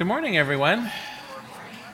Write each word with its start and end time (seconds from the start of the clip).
Good 0.00 0.06
morning, 0.06 0.38
everyone. 0.38 0.90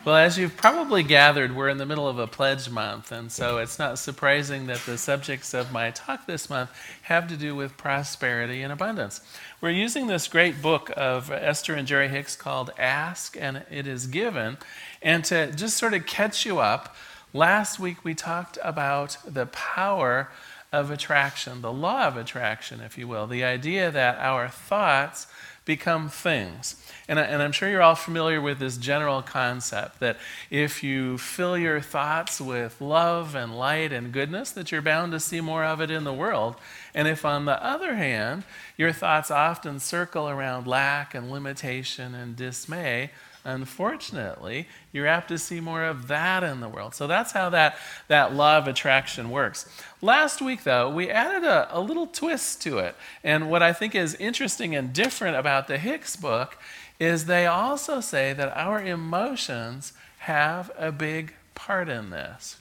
Well, 0.04 0.14
as 0.14 0.38
you've 0.38 0.56
probably 0.56 1.02
gathered, 1.02 1.56
we're 1.56 1.70
in 1.70 1.78
the 1.78 1.84
middle 1.84 2.06
of 2.06 2.20
a 2.20 2.28
pledge 2.28 2.70
month, 2.70 3.10
and 3.10 3.32
so 3.32 3.58
it's 3.58 3.80
not 3.80 3.98
surprising 3.98 4.68
that 4.68 4.78
the 4.86 4.96
subjects 4.96 5.52
of 5.54 5.72
my 5.72 5.90
talk 5.90 6.24
this 6.24 6.48
month 6.48 6.70
have 7.02 7.26
to 7.26 7.36
do 7.36 7.56
with 7.56 7.76
prosperity 7.76 8.62
and 8.62 8.72
abundance. 8.72 9.22
We're 9.60 9.70
using 9.70 10.06
this 10.06 10.28
great 10.28 10.62
book 10.62 10.92
of 10.96 11.32
Esther 11.32 11.74
and 11.74 11.88
Jerry 11.88 12.06
Hicks 12.06 12.36
called 12.36 12.70
Ask 12.78 13.36
and 13.36 13.64
It 13.72 13.88
Is 13.88 14.06
Given. 14.06 14.58
And 15.02 15.24
to 15.24 15.50
just 15.50 15.76
sort 15.76 15.92
of 15.92 16.06
catch 16.06 16.46
you 16.46 16.60
up, 16.60 16.94
last 17.32 17.80
week 17.80 18.04
we 18.04 18.14
talked 18.14 18.56
about 18.62 19.16
the 19.26 19.46
power 19.46 20.30
of 20.72 20.92
attraction, 20.92 21.60
the 21.60 21.72
law 21.72 22.06
of 22.06 22.16
attraction, 22.16 22.80
if 22.80 22.96
you 22.96 23.08
will, 23.08 23.26
the 23.26 23.42
idea 23.42 23.90
that 23.90 24.16
our 24.20 24.46
thoughts 24.48 25.26
become 25.66 26.08
things. 26.08 26.76
And, 27.08 27.18
I, 27.20 27.24
I'm 27.24 27.52
sure 27.52 27.68
you're 27.68 27.82
all 27.82 27.94
familiar 27.94 28.40
with 28.40 28.58
this 28.58 28.78
general 28.78 29.20
concept 29.20 30.00
that 30.00 30.16
if 30.48 30.82
you 30.82 31.18
fill 31.18 31.58
your 31.58 31.80
thoughts 31.80 32.40
with 32.40 32.80
love 32.80 33.34
and 33.34 33.58
light 33.58 33.92
and 33.92 34.12
goodness, 34.12 34.52
that 34.52 34.72
you're 34.72 34.80
bound 34.80 35.12
to 35.12 35.20
see 35.20 35.42
more 35.42 35.64
of 35.64 35.82
it 35.82 35.90
in 35.90 36.04
the 36.04 36.12
world. 36.12 36.54
And 36.94 37.06
if, 37.06 37.24
on 37.24 37.44
the 37.44 37.62
other 37.62 37.96
hand, 37.96 38.44
your 38.78 38.92
thoughts 38.92 39.30
often 39.30 39.78
circle 39.78 40.28
around 40.28 40.66
lack 40.66 41.14
and 41.14 41.30
limitation 41.30 42.14
and 42.14 42.34
dismay, 42.34 43.10
unfortunately, 43.46 44.66
you're 44.92 45.06
apt 45.06 45.28
to 45.28 45.38
see 45.38 45.60
more 45.60 45.84
of 45.84 46.08
that 46.08 46.42
in 46.42 46.60
the 46.60 46.68
world. 46.68 46.94
So 46.94 47.06
that's 47.06 47.32
how 47.32 47.48
that, 47.50 47.78
that 48.08 48.34
law 48.34 48.58
of 48.58 48.66
attraction 48.66 49.30
works. 49.30 49.66
Last 50.02 50.42
week, 50.42 50.64
though, 50.64 50.90
we 50.90 51.08
added 51.08 51.44
a, 51.44 51.68
a 51.70 51.80
little 51.80 52.08
twist 52.08 52.60
to 52.62 52.78
it. 52.78 52.96
And 53.22 53.48
what 53.48 53.62
I 53.62 53.72
think 53.72 53.94
is 53.94 54.14
interesting 54.16 54.74
and 54.74 54.92
different 54.92 55.36
about 55.36 55.68
the 55.68 55.78
Hicks 55.78 56.16
book 56.16 56.58
is 56.98 57.26
they 57.26 57.46
also 57.46 58.00
say 58.00 58.32
that 58.32 58.56
our 58.56 58.82
emotions 58.82 59.92
have 60.18 60.70
a 60.76 60.90
big 60.90 61.34
part 61.54 61.88
in 61.88 62.10
this. 62.10 62.56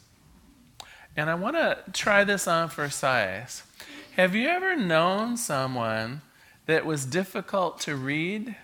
And 1.18 1.30
I 1.30 1.36
want 1.36 1.56
to 1.56 1.80
try 1.94 2.24
this 2.24 2.48
on 2.48 2.70
for 2.70 2.90
size. 2.90 3.64
Have 4.18 4.36
you 4.36 4.48
ever 4.48 4.76
known 4.76 5.36
someone 5.36 6.22
that 6.68 6.86
was 6.86 7.06
difficult 7.06 7.80
to 7.81 7.96
read? 7.96 8.56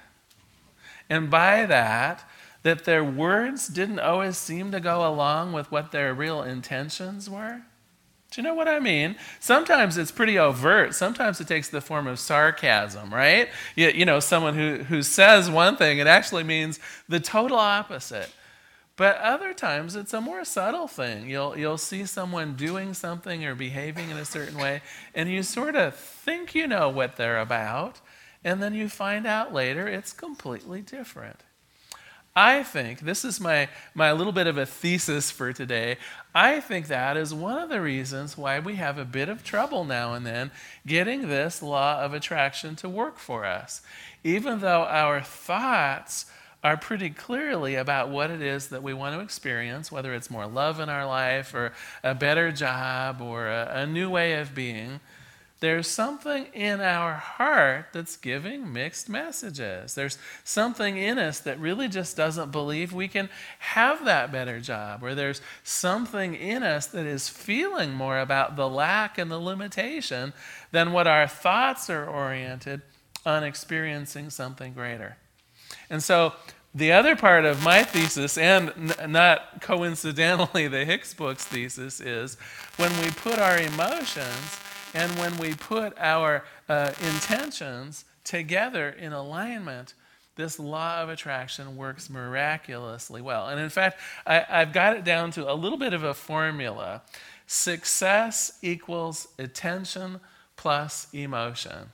And 1.11 1.29
by 1.29 1.65
that, 1.65 2.23
that 2.63 2.85
their 2.85 3.03
words 3.03 3.67
didn't 3.67 3.99
always 3.99 4.37
seem 4.37 4.71
to 4.71 4.79
go 4.79 5.05
along 5.05 5.51
with 5.51 5.69
what 5.69 5.91
their 5.91 6.13
real 6.13 6.41
intentions 6.41 7.29
were? 7.29 7.63
Do 8.31 8.39
you 8.41 8.47
know 8.47 8.53
what 8.53 8.69
I 8.69 8.79
mean? 8.79 9.17
Sometimes 9.41 9.97
it's 9.97 10.09
pretty 10.09 10.39
overt. 10.39 10.95
Sometimes 10.95 11.41
it 11.41 11.49
takes 11.49 11.67
the 11.67 11.81
form 11.81 12.07
of 12.07 12.17
sarcasm, 12.17 13.13
right? 13.13 13.49
You, 13.75 13.89
you 13.89 14.05
know, 14.05 14.21
someone 14.21 14.55
who, 14.55 14.83
who 14.83 15.03
says 15.03 15.49
one 15.49 15.75
thing, 15.75 15.99
it 15.99 16.07
actually 16.07 16.45
means 16.45 16.79
the 17.09 17.19
total 17.19 17.57
opposite. 17.57 18.29
But 18.95 19.17
other 19.17 19.53
times 19.53 19.97
it's 19.97 20.13
a 20.13 20.21
more 20.21 20.45
subtle 20.45 20.87
thing. 20.87 21.29
You'll, 21.29 21.57
you'll 21.57 21.77
see 21.77 22.05
someone 22.05 22.55
doing 22.55 22.93
something 22.93 23.43
or 23.43 23.53
behaving 23.53 24.11
in 24.11 24.15
a 24.15 24.23
certain 24.23 24.57
way, 24.57 24.81
and 25.13 25.27
you 25.27 25.43
sort 25.43 25.75
of 25.75 25.93
think 25.93 26.55
you 26.55 26.67
know 26.67 26.87
what 26.87 27.17
they're 27.17 27.41
about, 27.41 27.99
and 28.43 28.61
then 28.61 28.73
you 28.73 28.89
find 28.89 29.25
out 29.25 29.53
later 29.53 29.87
it's 29.87 30.13
completely 30.13 30.81
different. 30.81 31.41
I 32.35 32.63
think, 32.63 33.01
this 33.01 33.25
is 33.25 33.41
my, 33.41 33.67
my 33.93 34.13
little 34.13 34.31
bit 34.31 34.47
of 34.47 34.57
a 34.57 34.65
thesis 34.65 35.29
for 35.29 35.51
today. 35.51 35.97
I 36.33 36.61
think 36.61 36.87
that 36.87 37.17
is 37.17 37.33
one 37.33 37.57
of 37.57 37.67
the 37.67 37.81
reasons 37.81 38.37
why 38.37 38.59
we 38.59 38.75
have 38.75 38.97
a 38.97 39.03
bit 39.03 39.27
of 39.27 39.43
trouble 39.43 39.83
now 39.83 40.13
and 40.13 40.25
then 40.25 40.51
getting 40.87 41.27
this 41.27 41.61
law 41.61 41.99
of 42.01 42.13
attraction 42.13 42.77
to 42.77 42.87
work 42.87 43.17
for 43.17 43.43
us. 43.43 43.81
Even 44.23 44.61
though 44.61 44.83
our 44.83 45.21
thoughts 45.21 46.25
are 46.63 46.77
pretty 46.77 47.09
clearly 47.09 47.75
about 47.75 48.09
what 48.09 48.31
it 48.31 48.41
is 48.41 48.67
that 48.67 48.83
we 48.83 48.93
want 48.93 49.15
to 49.15 49.21
experience, 49.21 49.91
whether 49.91 50.13
it's 50.13 50.29
more 50.29 50.47
love 50.47 50.79
in 50.79 50.87
our 50.87 51.05
life 51.05 51.53
or 51.53 51.73
a 52.01 52.15
better 52.15 52.51
job 52.51 53.19
or 53.19 53.47
a, 53.47 53.71
a 53.73 53.87
new 53.87 54.09
way 54.09 54.39
of 54.39 54.55
being 54.55 55.01
there's 55.61 55.87
something 55.87 56.47
in 56.53 56.81
our 56.81 57.13
heart 57.13 57.85
that's 57.93 58.17
giving 58.17 58.73
mixed 58.73 59.07
messages. 59.07 59.93
There's 59.93 60.17
something 60.43 60.97
in 60.97 61.19
us 61.19 61.39
that 61.41 61.59
really 61.59 61.87
just 61.87 62.17
doesn't 62.17 62.51
believe 62.51 62.93
we 62.93 63.07
can 63.07 63.29
have 63.59 64.03
that 64.05 64.31
better 64.31 64.59
job, 64.59 65.03
or 65.03 65.13
there's 65.13 65.39
something 65.63 66.33
in 66.33 66.63
us 66.63 66.87
that 66.87 67.05
is 67.05 67.29
feeling 67.29 67.93
more 67.93 68.19
about 68.19 68.55
the 68.55 68.67
lack 68.67 69.19
and 69.19 69.29
the 69.29 69.37
limitation 69.37 70.33
than 70.71 70.93
what 70.93 71.05
our 71.05 71.27
thoughts 71.27 71.91
are 71.91 72.07
oriented 72.07 72.81
on 73.23 73.43
experiencing 73.43 74.31
something 74.31 74.73
greater. 74.73 75.15
And 75.91 76.01
so, 76.01 76.33
the 76.73 76.91
other 76.91 77.15
part 77.15 77.45
of 77.45 77.61
my 77.61 77.83
thesis, 77.83 78.35
and 78.35 78.95
n- 78.99 79.11
not 79.11 79.61
coincidentally 79.61 80.67
the 80.67 80.85
Hicks 80.85 81.13
book's 81.13 81.45
thesis, 81.45 81.99
is 82.01 82.37
when 82.77 82.91
we 82.99 83.11
put 83.11 83.37
our 83.37 83.59
emotions 83.59 84.57
and 84.93 85.11
when 85.19 85.37
we 85.37 85.53
put 85.53 85.97
our 85.97 86.43
uh, 86.67 86.91
intentions 87.01 88.05
together 88.23 88.89
in 88.89 89.13
alignment, 89.13 89.93
this 90.35 90.59
law 90.59 91.01
of 91.01 91.09
attraction 91.09 91.75
works 91.75 92.09
miraculously 92.09 93.21
well. 93.21 93.47
And 93.47 93.59
in 93.59 93.69
fact, 93.69 93.99
I, 94.25 94.39
have 94.47 94.73
got 94.73 94.95
it 94.95 95.03
down 95.03 95.31
to 95.31 95.51
a 95.51 95.53
little 95.53 95.77
bit 95.77 95.93
of 95.93 96.03
a 96.03 96.13
formula 96.13 97.01
success 97.47 98.57
equals 98.61 99.27
attention 99.37 100.19
plus 100.55 101.07
emotion. 101.13 101.91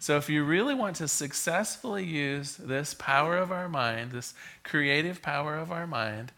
So, 0.00 0.16
if 0.16 0.28
you 0.28 0.44
really 0.44 0.74
want 0.74 0.96
to 0.96 1.08
successfully 1.08 2.04
use 2.04 2.56
this 2.56 2.94
power 2.94 3.36
of 3.36 3.50
our 3.50 3.68
mind, 3.68 4.12
this 4.12 4.32
creative 4.62 5.20
power 5.22 5.56
of 5.56 5.72
our 5.72 5.88
mind, 5.88 6.30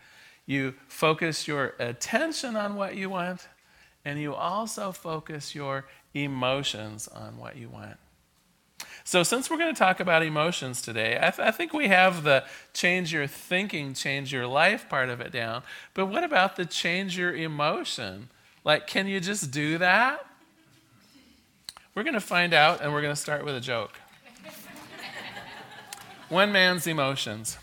you 0.46 0.74
focus 0.88 1.46
your 1.46 1.74
attention 1.78 2.56
on 2.56 2.74
what 2.74 2.96
you 2.96 3.10
want, 3.10 3.48
and 4.04 4.18
you 4.18 4.34
also 4.34 4.92
focus 4.92 5.54
your 5.54 5.84
emotions 6.14 7.08
on 7.08 7.38
what 7.38 7.56
you 7.56 7.68
want. 7.68 7.96
So, 9.04 9.22
since 9.22 9.50
we're 9.50 9.58
going 9.58 9.74
to 9.74 9.78
talk 9.78 10.00
about 10.00 10.22
emotions 10.22 10.82
today, 10.82 11.16
I, 11.16 11.30
th- 11.30 11.48
I, 11.48 11.50
think 11.50 11.72
we 11.72 11.88
have 11.88 12.22
the 12.22 12.44
change 12.72 13.12
your 13.12 13.26
thinking, 13.26 13.94
change 13.94 14.32
your 14.32 14.46
life 14.46 14.88
part 14.88 15.08
of 15.08 15.20
it 15.20 15.32
down. 15.32 15.62
But 15.94 16.06
what 16.06 16.22
about 16.22 16.56
the 16.56 16.64
change 16.64 17.18
your 17.18 17.34
emotion? 17.34 18.28
Like, 18.64 18.86
can 18.86 19.06
you 19.06 19.20
just 19.20 19.50
do 19.50 19.78
that? 19.78 20.26
We're 21.94 22.02
going 22.02 22.14
to 22.14 22.20
find 22.20 22.54
out, 22.54 22.82
and 22.82 22.92
we're 22.92 23.02
going 23.02 23.14
to 23.14 23.20
start 23.20 23.44
with 23.44 23.56
a 23.56 23.60
joke. 23.60 23.98
One 26.28 26.52
man's 26.52 26.86
emotions. 26.86 27.58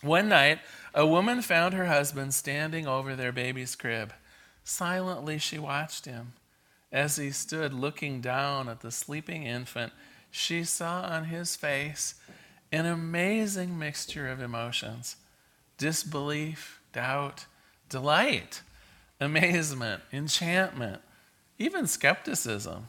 One 0.00 0.28
night, 0.28 0.58
a 0.94 1.06
woman 1.06 1.40
found 1.42 1.74
her 1.74 1.86
husband 1.86 2.34
standing 2.34 2.86
over 2.86 3.14
their 3.14 3.32
baby's 3.32 3.76
crib. 3.76 4.12
Silently, 4.64 5.38
she 5.38 5.58
watched 5.58 6.04
him. 6.04 6.32
As 6.94 7.16
he 7.16 7.32
stood 7.32 7.74
looking 7.74 8.20
down 8.20 8.68
at 8.68 8.80
the 8.80 8.92
sleeping 8.92 9.42
infant, 9.42 9.92
she 10.30 10.62
saw 10.62 11.02
on 11.02 11.24
his 11.24 11.56
face 11.56 12.14
an 12.70 12.86
amazing 12.86 13.76
mixture 13.76 14.28
of 14.28 14.40
emotions 14.40 15.16
disbelief, 15.76 16.80
doubt, 16.92 17.46
delight, 17.88 18.62
amazement, 19.20 20.02
enchantment, 20.12 21.02
even 21.58 21.88
skepticism. 21.88 22.86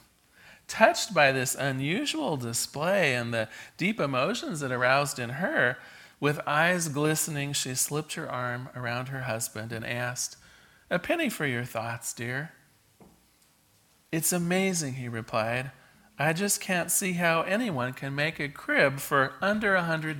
Touched 0.67 1.15
by 1.15 1.31
this 1.31 1.55
unusual 1.55 2.37
display 2.37 3.15
and 3.15 3.33
the 3.33 3.49
deep 3.75 3.99
emotions 3.99 4.61
it 4.61 4.71
aroused 4.71 5.17
in 5.17 5.31
her, 5.31 5.79
with 6.19 6.39
eyes 6.45 6.89
glistening, 6.89 7.53
she 7.53 7.73
slipped 7.73 8.13
her 8.13 8.29
arm 8.29 8.69
around 8.75 9.07
her 9.07 9.21
husband 9.21 9.71
and 9.71 9.83
asked, 9.83 10.37
A 10.91 10.99
penny 10.99 11.27
for 11.27 11.47
your 11.47 11.65
thoughts, 11.65 12.13
dear. 12.13 12.51
It's 14.15 14.31
amazing, 14.31 14.93
he 14.93 15.09
replied. 15.09 15.71
I 16.17 16.31
just 16.31 16.61
can't 16.61 16.89
see 16.89 17.11
how 17.11 17.41
anyone 17.41 17.91
can 17.91 18.15
make 18.15 18.39
a 18.39 18.47
crib 18.47 18.99
for 18.99 19.33
under 19.41 19.75
a 19.75 19.81
$100. 19.83 20.17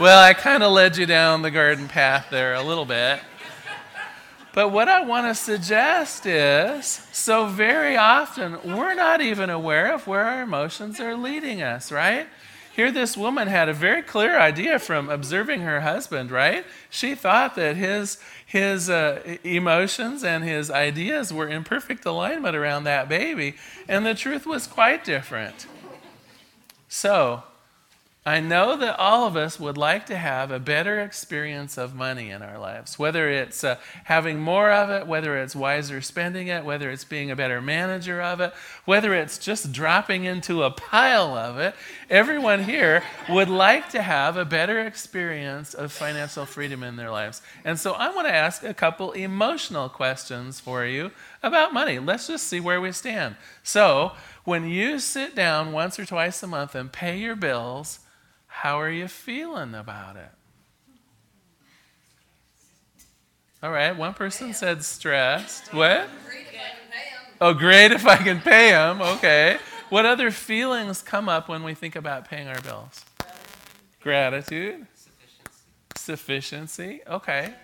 well, 0.00 0.18
I 0.20 0.34
kind 0.34 0.64
of 0.64 0.72
led 0.72 0.96
you 0.96 1.06
down 1.06 1.42
the 1.42 1.52
garden 1.52 1.86
path 1.86 2.26
there 2.32 2.54
a 2.54 2.64
little 2.64 2.84
bit. 2.84 3.20
But 4.54 4.70
what 4.70 4.88
I 4.88 5.02
want 5.02 5.28
to 5.28 5.36
suggest 5.36 6.26
is 6.26 6.84
so 7.12 7.46
very 7.46 7.96
often 7.96 8.58
we're 8.64 8.94
not 8.94 9.20
even 9.20 9.50
aware 9.50 9.94
of 9.94 10.08
where 10.08 10.24
our 10.24 10.42
emotions 10.42 10.98
are 10.98 11.14
leading 11.14 11.62
us, 11.62 11.92
right? 11.92 12.26
Here, 12.78 12.92
this 12.92 13.16
woman 13.16 13.48
had 13.48 13.68
a 13.68 13.72
very 13.72 14.02
clear 14.02 14.38
idea 14.38 14.78
from 14.78 15.10
observing 15.10 15.62
her 15.62 15.80
husband, 15.80 16.30
right? 16.30 16.64
She 16.90 17.16
thought 17.16 17.56
that 17.56 17.74
his, 17.74 18.18
his 18.46 18.88
uh, 18.88 19.36
emotions 19.42 20.22
and 20.22 20.44
his 20.44 20.70
ideas 20.70 21.32
were 21.32 21.48
in 21.48 21.64
perfect 21.64 22.04
alignment 22.06 22.54
around 22.54 22.84
that 22.84 23.08
baby, 23.08 23.56
and 23.88 24.06
the 24.06 24.14
truth 24.14 24.46
was 24.46 24.68
quite 24.68 25.02
different. 25.02 25.66
So, 26.88 27.42
I 28.28 28.40
know 28.40 28.76
that 28.76 28.98
all 28.98 29.26
of 29.26 29.36
us 29.36 29.58
would 29.58 29.78
like 29.78 30.04
to 30.06 30.16
have 30.18 30.50
a 30.50 30.58
better 30.58 31.00
experience 31.00 31.78
of 31.78 31.94
money 31.94 32.28
in 32.28 32.42
our 32.42 32.58
lives, 32.58 32.98
whether 32.98 33.30
it's 33.30 33.64
uh, 33.64 33.78
having 34.04 34.38
more 34.38 34.70
of 34.70 34.90
it, 34.90 35.06
whether 35.06 35.38
it's 35.38 35.56
wiser 35.56 36.02
spending 36.02 36.48
it, 36.48 36.62
whether 36.62 36.90
it's 36.90 37.04
being 37.04 37.30
a 37.30 37.36
better 37.36 37.62
manager 37.62 38.20
of 38.20 38.42
it, 38.42 38.52
whether 38.84 39.14
it's 39.14 39.38
just 39.38 39.72
dropping 39.72 40.24
into 40.24 40.62
a 40.62 40.70
pile 40.70 41.38
of 41.38 41.58
it. 41.58 41.74
Everyone 42.10 42.64
here 42.64 43.02
would 43.30 43.48
like 43.48 43.88
to 43.92 44.02
have 44.02 44.36
a 44.36 44.44
better 44.44 44.78
experience 44.78 45.72
of 45.72 45.90
financial 45.90 46.44
freedom 46.44 46.82
in 46.82 46.96
their 46.96 47.10
lives. 47.10 47.40
And 47.64 47.80
so 47.80 47.94
I 47.94 48.14
want 48.14 48.28
to 48.28 48.34
ask 48.34 48.62
a 48.62 48.74
couple 48.74 49.12
emotional 49.12 49.88
questions 49.88 50.60
for 50.60 50.84
you 50.84 51.12
about 51.42 51.72
money. 51.72 51.98
Let's 51.98 52.26
just 52.26 52.46
see 52.46 52.60
where 52.60 52.82
we 52.82 52.92
stand. 52.92 53.36
So, 53.62 54.12
when 54.44 54.68
you 54.68 54.98
sit 54.98 55.34
down 55.34 55.72
once 55.72 55.98
or 55.98 56.04
twice 56.04 56.42
a 56.42 56.46
month 56.46 56.74
and 56.74 56.92
pay 56.92 57.18
your 57.18 57.36
bills, 57.36 58.00
how 58.58 58.80
are 58.80 58.90
you 58.90 59.06
feeling 59.06 59.72
about 59.72 60.16
it? 60.16 60.30
All 63.62 63.70
right, 63.70 63.96
one 63.96 64.14
person 64.14 64.52
said 64.52 64.82
stressed. 64.82 65.72
What? 65.72 66.08
Oh, 67.40 67.54
great 67.54 67.92
if 67.92 68.04
I 68.04 68.16
can 68.16 68.40
pay 68.40 68.72
them. 68.72 69.00
Okay. 69.00 69.58
What 69.90 70.06
other 70.06 70.32
feelings 70.32 71.02
come 71.02 71.28
up 71.28 71.48
when 71.48 71.62
we 71.62 71.74
think 71.74 71.94
about 71.94 72.28
paying 72.28 72.48
our 72.48 72.60
bills? 72.60 73.04
Gratitude. 74.00 74.88
Sufficiency. 75.96 77.00
Okay. 77.06 77.54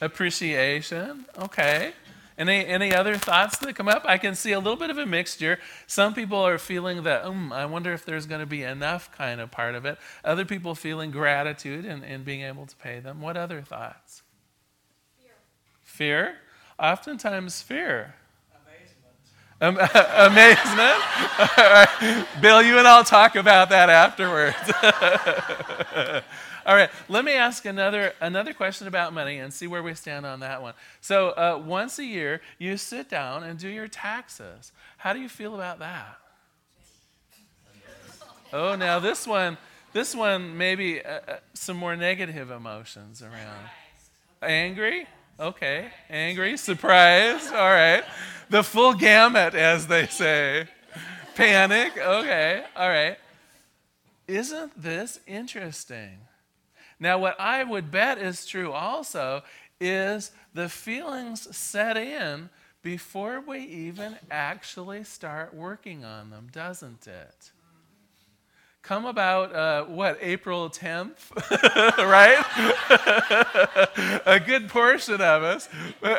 Appreciation. 0.00 1.26
Okay. 1.38 1.92
Any, 2.38 2.64
any 2.66 2.94
other 2.94 3.16
thoughts 3.16 3.58
that 3.58 3.74
come 3.74 3.88
up? 3.88 4.04
I 4.06 4.18
can 4.18 4.34
see 4.34 4.52
a 4.52 4.58
little 4.58 4.76
bit 4.76 4.90
of 4.90 4.98
a 4.98 5.06
mixture. 5.06 5.58
Some 5.86 6.14
people 6.14 6.38
are 6.38 6.58
feeling 6.58 7.02
that, 7.02 7.24
um, 7.24 7.52
I 7.52 7.66
wonder 7.66 7.92
if 7.92 8.04
there's 8.04 8.26
going 8.26 8.40
to 8.40 8.46
be 8.46 8.62
enough 8.62 9.10
kind 9.12 9.40
of 9.40 9.50
part 9.50 9.74
of 9.74 9.84
it. 9.84 9.98
Other 10.24 10.44
people 10.44 10.74
feeling 10.74 11.10
gratitude 11.10 11.84
and, 11.84 12.04
and 12.04 12.24
being 12.24 12.42
able 12.42 12.66
to 12.66 12.76
pay 12.76 13.00
them. 13.00 13.20
What 13.20 13.36
other 13.36 13.60
thoughts? 13.60 14.22
Fear. 15.20 15.32
Fear? 15.82 16.34
Oftentimes, 16.78 17.60
fear. 17.60 18.14
Amazement. 18.66 19.12
Um, 19.60 19.76
amazement? 20.32 20.98
Bill, 22.40 22.62
you 22.62 22.78
and 22.78 22.88
I'll 22.88 23.04
talk 23.04 23.36
about 23.36 23.68
that 23.70 23.90
afterwards. 23.90 24.56
All 26.64 26.74
right, 26.74 26.90
let 27.08 27.24
me 27.24 27.32
ask 27.32 27.64
another, 27.64 28.14
another 28.20 28.52
question 28.52 28.86
about 28.86 29.12
money 29.12 29.38
and 29.38 29.52
see 29.52 29.66
where 29.66 29.82
we 29.82 29.94
stand 29.94 30.24
on 30.24 30.40
that 30.40 30.62
one. 30.62 30.74
So, 31.00 31.30
uh, 31.30 31.60
once 31.64 31.98
a 31.98 32.04
year, 32.04 32.40
you 32.58 32.76
sit 32.76 33.08
down 33.08 33.42
and 33.42 33.58
do 33.58 33.68
your 33.68 33.88
taxes. 33.88 34.72
How 34.98 35.12
do 35.12 35.20
you 35.20 35.28
feel 35.28 35.54
about 35.54 35.80
that? 35.80 36.18
Oh, 38.52 38.76
now 38.76 38.98
this 38.98 39.26
one, 39.26 39.56
this 39.92 40.14
one 40.14 40.56
maybe 40.56 41.02
uh, 41.02 41.20
uh, 41.26 41.36
some 41.54 41.76
more 41.76 41.96
negative 41.96 42.50
emotions 42.50 43.22
around. 43.22 43.68
Angry? 44.42 45.06
Okay. 45.40 45.88
Angry, 46.10 46.56
surprised. 46.56 47.52
All 47.52 47.70
right. 47.70 48.04
The 48.50 48.62
full 48.62 48.92
gamut, 48.92 49.54
as 49.54 49.86
they 49.86 50.06
say. 50.06 50.68
Panic. 51.34 51.96
Okay. 51.96 52.64
All 52.76 52.88
right. 52.88 53.16
Isn't 54.28 54.80
this 54.80 55.18
interesting? 55.26 56.18
Now, 57.02 57.18
what 57.18 57.34
I 57.40 57.64
would 57.64 57.90
bet 57.90 58.18
is 58.18 58.46
true 58.46 58.70
also 58.70 59.42
is 59.80 60.30
the 60.54 60.68
feelings 60.68 61.54
set 61.54 61.96
in 61.96 62.48
before 62.80 63.40
we 63.40 63.58
even 63.58 64.16
actually 64.30 65.02
start 65.02 65.52
working 65.52 66.04
on 66.04 66.30
them, 66.30 66.46
doesn't 66.52 67.08
it? 67.08 67.50
Come 68.82 69.06
about 69.06 69.54
uh, 69.54 69.84
what 69.84 70.18
april 70.20 70.68
10th 70.68 71.32
right? 71.98 72.44
A 74.26 74.40
good 74.40 74.68
portion 74.68 75.14
of 75.14 75.42
us 75.42 75.68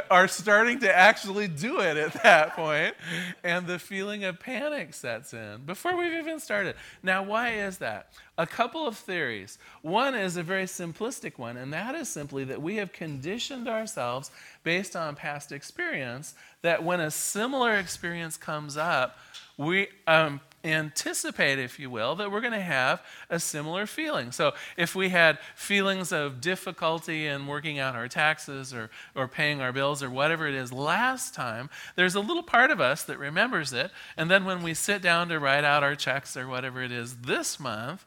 are 0.10 0.28
starting 0.28 0.80
to 0.80 0.96
actually 0.96 1.48
do 1.48 1.80
it 1.80 1.98
at 1.98 2.14
that 2.24 2.56
point 2.56 2.96
and 3.44 3.68
the 3.68 3.80
feeling 3.80 4.24
of 4.24 4.40
panic 4.40 4.94
sets 4.94 5.34
in 5.34 5.62
before 5.66 5.96
we've 5.96 6.14
even 6.14 6.40
started. 6.40 6.76
Now 7.02 7.24
why 7.24 7.54
is 7.54 7.78
that? 7.80 8.14
A 8.38 8.48
couple 8.48 8.88
of 8.88 8.98
theories. 8.98 9.58
One 9.82 10.16
is 10.16 10.38
a 10.38 10.44
very 10.44 10.66
simplistic 10.66 11.38
one 11.38 11.58
and 11.58 11.72
that 11.74 11.96
is 11.96 12.10
simply 12.10 12.44
that 12.46 12.62
we 12.62 12.78
have 12.78 12.92
conditioned 12.92 13.68
ourselves 13.68 14.32
based 14.64 14.96
on 14.96 15.16
past 15.16 15.52
experience 15.52 16.34
that 16.62 16.84
when 16.84 17.00
a 17.00 17.12
similar 17.12 17.76
experience 17.76 18.38
comes 18.38 18.78
up 18.78 19.18
we 19.58 19.88
um, 20.08 20.40
anticipate, 20.64 21.60
if 21.60 21.78
you 21.78 21.90
will, 21.90 22.16
that 22.16 22.32
we're 22.32 22.42
going 22.42 22.54
to 22.54 22.60
have 22.62 23.02
a 23.30 23.40
similar 23.40 23.86
feeling. 23.86 24.32
So 24.32 24.54
if 24.78 24.96
we 24.96 25.10
had 25.10 25.40
feelings 25.56 26.12
of 26.12 26.40
difficulty 26.40 27.28
in 27.28 27.48
working 27.48 27.80
out 27.80 27.96
our 27.96 28.08
taxes 28.08 28.74
or, 28.74 28.90
or 29.16 29.28
paying 29.28 29.62
our 29.62 29.74
bills 29.74 30.02
or 30.02 30.10
whatever 30.10 30.48
it 30.48 30.56
is 30.56 30.72
last 30.72 31.36
time, 31.36 31.70
there's 31.96 32.16
a 32.16 32.22
little 32.22 32.44
part 32.44 32.72
of 32.72 32.80
us 32.80 33.04
that 33.04 33.20
remembers 33.20 33.74
it. 33.74 33.92
And 34.16 34.32
then 34.32 34.46
when 34.46 34.64
we 34.64 34.74
sit 34.74 35.02
down 35.02 35.30
to 35.30 35.40
write 35.40 35.64
out 35.64 35.84
our 35.84 35.96
checks 35.96 36.38
or 36.38 36.48
whatever 36.48 36.82
it 36.82 36.92
is 36.92 37.18
this 37.18 37.60
month, 37.60 38.06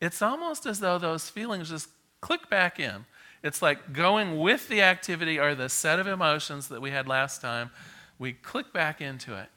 it's 0.00 0.22
almost 0.22 0.64
as 0.64 0.80
though 0.80 0.98
those 0.98 1.28
feelings 1.28 1.68
just 1.70 1.88
click 2.20 2.48
back 2.48 2.80
in. 2.80 3.04
It's 3.42 3.62
like 3.62 3.92
going 3.92 4.38
with 4.38 4.68
the 4.68 4.82
activity 4.82 5.38
or 5.38 5.54
the 5.54 5.68
set 5.68 5.98
of 5.98 6.06
emotions 6.06 6.68
that 6.68 6.80
we 6.80 6.90
had 6.90 7.06
last 7.06 7.40
time. 7.40 7.70
We 8.18 8.32
click 8.32 8.72
back 8.72 9.00
into 9.00 9.36
it. 9.36 9.48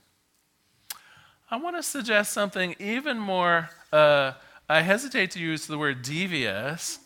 I 1.54 1.58
want 1.58 1.76
to 1.76 1.84
suggest 1.84 2.32
something 2.32 2.76
even 2.80 3.20
more, 3.20 3.70
uh, 3.92 4.32
I 4.70 4.84
hesitate 4.84 5.32
to 5.32 5.40
use 5.40 5.68
the 5.68 5.78
word 5.78 6.02
devious, 6.02 7.00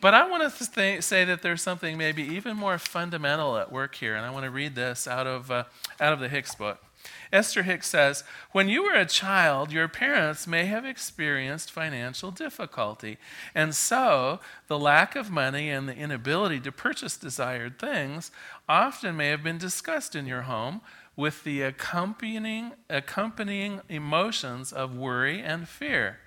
but 0.00 0.14
I 0.14 0.30
want 0.30 0.48
to 0.48 0.72
th- 0.72 1.02
say 1.02 1.24
that 1.24 1.42
there's 1.42 1.60
something 1.60 1.98
maybe 1.98 2.22
even 2.22 2.56
more 2.56 2.78
fundamental 2.78 3.56
at 3.56 3.72
work 3.72 3.96
here. 3.96 4.14
And 4.14 4.24
I 4.24 4.30
want 4.30 4.44
to 4.44 4.50
read 4.50 4.76
this 4.76 5.08
out 5.08 5.26
of, 5.26 5.50
uh, 5.50 5.64
out 5.98 6.12
of 6.12 6.20
the 6.20 6.28
Hicks 6.28 6.54
book. 6.54 6.84
Esther 7.32 7.64
Hicks 7.64 7.88
says, 7.88 8.22
When 8.52 8.68
you 8.68 8.84
were 8.84 8.94
a 8.94 9.06
child, 9.06 9.72
your 9.72 9.88
parents 9.88 10.46
may 10.46 10.66
have 10.66 10.84
experienced 10.84 11.72
financial 11.72 12.30
difficulty. 12.30 13.18
And 13.56 13.74
so, 13.74 14.38
the 14.68 14.78
lack 14.78 15.16
of 15.16 15.32
money 15.32 15.68
and 15.68 15.88
the 15.88 15.96
inability 15.96 16.60
to 16.60 16.70
purchase 16.70 17.16
desired 17.16 17.80
things 17.80 18.30
often 18.68 19.16
may 19.16 19.30
have 19.30 19.42
been 19.42 19.58
discussed 19.58 20.14
in 20.14 20.26
your 20.26 20.42
home 20.42 20.80
with 21.16 21.44
the 21.44 21.62
accompanying, 21.62 22.72
accompanying 22.90 23.80
emotions 23.88 24.72
of 24.72 24.96
worry 24.96 25.40
and 25.40 25.68
fear. 25.68 26.18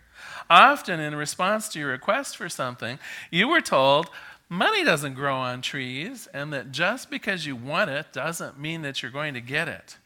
Often, 0.50 1.00
in 1.00 1.16
response 1.16 1.70
to 1.70 1.80
your 1.80 1.90
request 1.90 2.38
for 2.38 2.50
something, 2.50 3.00
you 3.30 3.48
were 3.48 3.62
told, 3.62 4.10
Money 4.50 4.86
doesn't 4.86 5.16
grow 5.16 5.36
on 5.36 5.62
trees, 5.62 6.28
and 6.34 6.54
that 6.54 6.72
just 6.72 7.10
because 7.10 7.46
you 7.46 7.56
want 7.56 7.90
it 7.90 8.14
doesn't 8.14 8.58
mean 8.58 8.82
that 8.82 9.02
you're 9.02 9.12
going 9.12 9.34
to 9.34 9.42
get 9.42 9.68
it. 9.68 9.98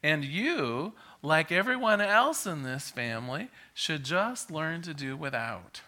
And 0.00 0.24
you, 0.24 0.92
like 1.22 1.50
everyone 1.50 2.00
else 2.00 2.46
in 2.46 2.62
this 2.62 2.88
family, 2.88 3.48
should 3.74 4.04
just 4.04 4.50
learn 4.50 4.82
to 4.82 4.94
do 4.94 5.16
without. 5.16 5.80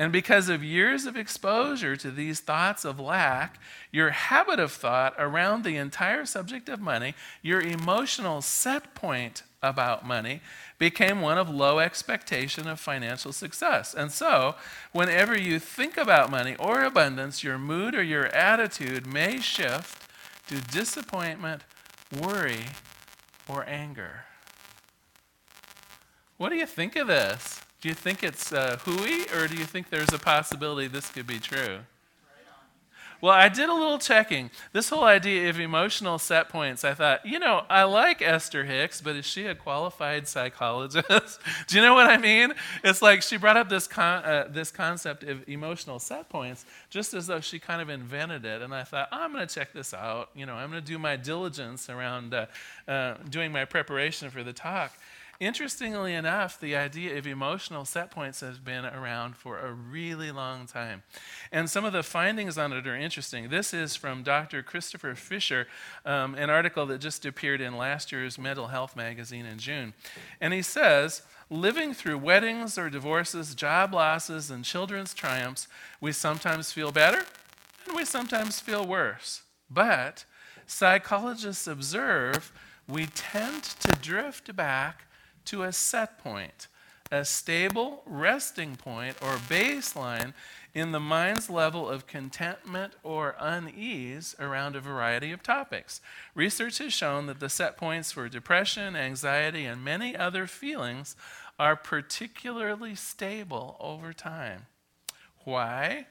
And 0.00 0.10
because 0.10 0.48
of 0.48 0.64
years 0.64 1.04
of 1.04 1.14
exposure 1.14 1.94
to 1.94 2.10
these 2.10 2.40
thoughts 2.40 2.86
of 2.86 2.98
lack, 2.98 3.60
your 3.92 4.08
habit 4.08 4.58
of 4.58 4.72
thought 4.72 5.12
around 5.18 5.62
the 5.62 5.76
entire 5.76 6.24
subject 6.24 6.70
of 6.70 6.80
money, 6.80 7.14
your 7.42 7.60
emotional 7.60 8.40
set 8.40 8.94
point 8.94 9.42
about 9.62 10.06
money, 10.06 10.40
became 10.78 11.20
one 11.20 11.36
of 11.36 11.50
low 11.50 11.80
expectation 11.80 12.66
of 12.66 12.80
financial 12.80 13.30
success. 13.30 13.92
And 13.92 14.10
so, 14.10 14.54
whenever 14.92 15.38
you 15.38 15.58
think 15.58 15.98
about 15.98 16.30
money 16.30 16.56
or 16.58 16.82
abundance, 16.82 17.44
your 17.44 17.58
mood 17.58 17.94
or 17.94 18.02
your 18.02 18.28
attitude 18.28 19.06
may 19.06 19.38
shift 19.38 20.10
to 20.46 20.62
disappointment, 20.62 21.60
worry, 22.18 22.64
or 23.46 23.68
anger. 23.68 24.24
What 26.38 26.48
do 26.48 26.56
you 26.56 26.64
think 26.64 26.96
of 26.96 27.06
this? 27.06 27.59
Do 27.80 27.88
you 27.88 27.94
think 27.94 28.22
it's 28.22 28.52
uh, 28.52 28.78
hooey, 28.84 29.24
or 29.34 29.48
do 29.48 29.56
you 29.56 29.64
think 29.64 29.88
there's 29.88 30.12
a 30.12 30.18
possibility 30.18 30.86
this 30.86 31.10
could 31.10 31.26
be 31.26 31.38
true? 31.38 31.78
Well, 33.22 33.34
I 33.34 33.50
did 33.50 33.68
a 33.68 33.74
little 33.74 33.98
checking. 33.98 34.50
This 34.72 34.88
whole 34.88 35.04
idea 35.04 35.50
of 35.50 35.60
emotional 35.60 36.18
set 36.18 36.48
points, 36.48 36.84
I 36.84 36.94
thought, 36.94 37.24
you 37.26 37.38
know, 37.38 37.64
I 37.68 37.82
like 37.82 38.22
Esther 38.22 38.64
Hicks, 38.64 39.02
but 39.02 39.14
is 39.14 39.26
she 39.26 39.44
a 39.44 39.54
qualified 39.54 40.26
psychologist? 40.26 41.40
Do 41.66 41.76
you 41.76 41.82
know 41.82 41.92
what 41.92 42.06
I 42.06 42.16
mean? 42.16 42.54
It's 42.82 43.02
like 43.02 43.20
she 43.20 43.36
brought 43.36 43.58
up 43.58 43.68
this, 43.68 43.86
con- 43.86 44.24
uh, 44.24 44.48
this 44.50 44.70
concept 44.70 45.22
of 45.24 45.46
emotional 45.46 45.98
set 45.98 46.30
points 46.30 46.64
just 46.88 47.12
as 47.12 47.26
though 47.26 47.40
she 47.40 47.58
kind 47.58 47.82
of 47.82 47.90
invented 47.90 48.46
it. 48.46 48.62
And 48.62 48.74
I 48.74 48.84
thought, 48.84 49.08
oh, 49.12 49.18
I'm 49.20 49.32
going 49.32 49.46
to 49.46 49.54
check 49.54 49.74
this 49.74 49.92
out. 49.92 50.30
You 50.34 50.46
know, 50.46 50.54
I'm 50.54 50.70
going 50.70 50.82
to 50.82 50.86
do 50.86 50.98
my 50.98 51.16
diligence 51.16 51.90
around 51.90 52.32
uh, 52.32 52.46
uh, 52.88 53.16
doing 53.28 53.52
my 53.52 53.66
preparation 53.66 54.30
for 54.30 54.42
the 54.42 54.54
talk. 54.54 54.94
Interestingly 55.40 56.14
enough, 56.14 56.60
the 56.60 56.76
idea 56.76 57.16
of 57.16 57.26
emotional 57.26 57.86
set 57.86 58.10
points 58.10 58.40
has 58.40 58.58
been 58.58 58.84
around 58.84 59.36
for 59.36 59.58
a 59.58 59.72
really 59.72 60.30
long 60.30 60.66
time. 60.66 61.02
And 61.50 61.68
some 61.68 61.84
of 61.84 61.94
the 61.94 62.02
findings 62.02 62.58
on 62.58 62.72
it 62.72 62.86
are 62.86 62.94
interesting. 62.96 63.48
This 63.48 63.72
is 63.72 63.96
from 63.96 64.22
Dr. 64.22 64.62
Christopher 64.62 65.14
Fisher, 65.14 65.66
um, 66.04 66.34
an 66.34 66.50
article 66.50 66.84
that 66.86 66.98
just 66.98 67.24
appeared 67.24 67.60
in 67.60 67.76
last 67.76 68.12
year's 68.12 68.38
Mental 68.38 68.68
Health 68.68 68.94
magazine 68.94 69.46
in 69.46 69.58
June. 69.58 69.94
And 70.40 70.52
he 70.52 70.62
says, 70.62 71.22
living 71.48 71.94
through 71.94 72.18
weddings 72.18 72.76
or 72.76 72.90
divorces, 72.90 73.54
job 73.54 73.94
losses, 73.94 74.50
and 74.50 74.64
children's 74.64 75.14
triumphs, 75.14 75.66
we 76.00 76.12
sometimes 76.12 76.70
feel 76.70 76.92
better 76.92 77.24
and 77.86 77.96
we 77.96 78.04
sometimes 78.04 78.60
feel 78.60 78.86
worse. 78.86 79.42
But 79.70 80.24
psychologists 80.66 81.66
observe 81.66 82.52
we 82.86 83.06
tend 83.06 83.62
to 83.62 83.92
drift 84.00 84.54
back 84.54 85.06
to 85.46 85.62
a 85.62 85.72
set 85.72 86.18
point, 86.18 86.68
a 87.10 87.24
stable 87.24 88.02
resting 88.06 88.76
point 88.76 89.16
or 89.20 89.34
baseline 89.36 90.32
in 90.72 90.92
the 90.92 91.00
mind's 91.00 91.50
level 91.50 91.88
of 91.88 92.06
contentment 92.06 92.92
or 93.02 93.34
unease 93.40 94.36
around 94.38 94.76
a 94.76 94.80
variety 94.80 95.32
of 95.32 95.42
topics. 95.42 96.00
Research 96.34 96.78
has 96.78 96.92
shown 96.92 97.26
that 97.26 97.40
the 97.40 97.48
set 97.48 97.76
points 97.76 98.12
for 98.12 98.28
depression, 98.28 98.94
anxiety, 98.94 99.64
and 99.64 99.84
many 99.84 100.16
other 100.16 100.46
feelings 100.46 101.16
are 101.58 101.76
particularly 101.76 102.94
stable 102.94 103.76
over 103.80 104.12
time. 104.12 104.66
Why? 105.44 106.06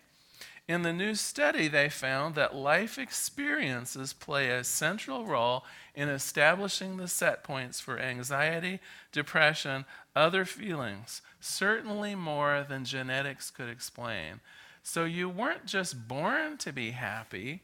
In 0.69 0.83
the 0.83 0.93
new 0.93 1.15
study, 1.15 1.67
they 1.67 1.89
found 1.89 2.35
that 2.35 2.53
life 2.53 2.99
experiences 2.99 4.13
play 4.13 4.51
a 4.51 4.63
central 4.63 5.25
role 5.25 5.65
in 5.95 6.09
establishing 6.09 6.97
the 6.97 7.07
set 7.07 7.43
points 7.43 7.79
for 7.79 7.97
anxiety, 7.97 8.79
depression, 9.11 9.85
other 10.15 10.45
feelings, 10.45 11.23
certainly 11.39 12.13
more 12.13 12.67
than 12.69 12.85
genetics 12.85 13.49
could 13.49 13.67
explain. 13.67 14.41
So 14.83 15.05
you 15.05 15.27
weren't 15.27 15.65
just 15.65 16.07
born 16.07 16.57
to 16.59 16.71
be 16.71 16.91
happy. 16.91 17.63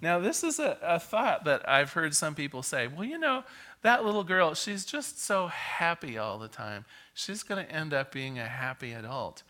Now, 0.00 0.20
this 0.20 0.44
is 0.44 0.60
a, 0.60 0.78
a 0.80 1.00
thought 1.00 1.44
that 1.44 1.68
I've 1.68 1.94
heard 1.94 2.14
some 2.14 2.36
people 2.36 2.62
say 2.62 2.86
well, 2.86 3.02
you 3.02 3.18
know, 3.18 3.42
that 3.82 4.04
little 4.04 4.22
girl, 4.22 4.54
she's 4.54 4.84
just 4.84 5.20
so 5.20 5.48
happy 5.48 6.16
all 6.16 6.38
the 6.38 6.46
time. 6.46 6.84
She's 7.14 7.42
going 7.42 7.66
to 7.66 7.72
end 7.72 7.92
up 7.92 8.12
being 8.12 8.38
a 8.38 8.46
happy 8.46 8.92
adult. 8.92 9.42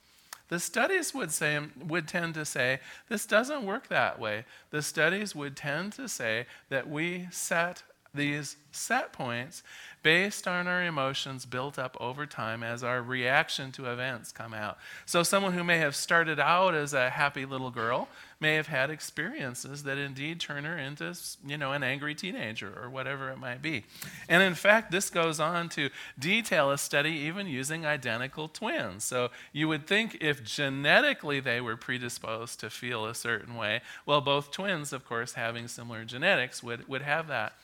The 0.49 0.61
studies 0.61 1.12
would 1.12 1.33
say 1.33 1.59
would 1.76 2.07
tend 2.07 2.35
to 2.35 2.45
say 2.45 2.81
this 3.09 3.26
doesn't 3.26 3.65
work 3.65 3.88
that 3.88 4.19
way. 4.21 4.45
The 4.71 4.83
studies 4.83 5.35
would 5.35 5.57
tend 5.57 5.93
to 5.95 6.09
say 6.09 6.47
that 6.69 6.88
we 6.88 7.29
set 7.31 7.83
these 8.17 8.57
set 8.77 9.13
points 9.13 9.63
based 10.03 10.47
on 10.47 10.69
our 10.69 10.85
emotions 10.85 11.45
built 11.45 11.81
up 11.81 11.97
over 11.99 12.27
time 12.27 12.63
as 12.63 12.85
our 12.85 13.03
reaction 13.03 13.73
to 13.73 13.91
events 13.91 14.31
come 14.31 14.55
out. 14.55 14.79
So, 15.05 15.25
someone 15.25 15.53
who 15.53 15.65
may 15.65 15.79
have 15.79 15.97
started 15.97 16.39
out 16.39 16.75
as 16.75 16.93
a 16.93 17.11
happy 17.11 17.45
little 17.45 17.73
girl 17.73 18.09
may 18.39 18.55
have 18.55 18.69
had 18.69 18.89
experiences 18.89 19.83
that 19.83 19.99
indeed 19.99 20.39
turn 20.39 20.65
her 20.65 20.79
into, 20.79 21.13
you 21.45 21.59
know, 21.59 21.73
an 21.73 21.83
angry 21.83 22.15
teenager 22.15 22.73
or 22.81 22.89
whatever 22.89 23.31
it 23.31 23.39
might 23.39 23.63
be. 23.63 23.83
And 24.29 24.45
in 24.45 24.55
fact, 24.55 24.93
this 24.93 25.11
goes 25.11 25.41
on 25.41 25.69
to 25.71 25.91
detail 26.17 26.71
a 26.71 26.79
study 26.79 27.11
even 27.11 27.49
using 27.49 27.85
identical 27.85 28.47
twins. 28.47 29.03
So, 29.03 29.31
you 29.53 29.67
would 29.67 29.89
think 29.89 30.19
if 30.21 30.45
genetically 30.45 31.41
they 31.41 31.61
were 31.61 31.77
predisposed 31.77 32.61
to 32.61 32.71
feel 32.71 33.07
a 33.07 33.15
certain 33.15 33.57
way, 33.57 33.81
well, 34.05 34.21
both 34.21 34.53
twins, 34.53 34.93
of 34.93 35.05
course, 35.05 35.33
having 35.33 35.67
similar 35.67 36.05
genetics, 36.05 36.63
would, 36.63 36.87
would 36.87 37.03
have 37.03 37.27
that. 37.27 37.55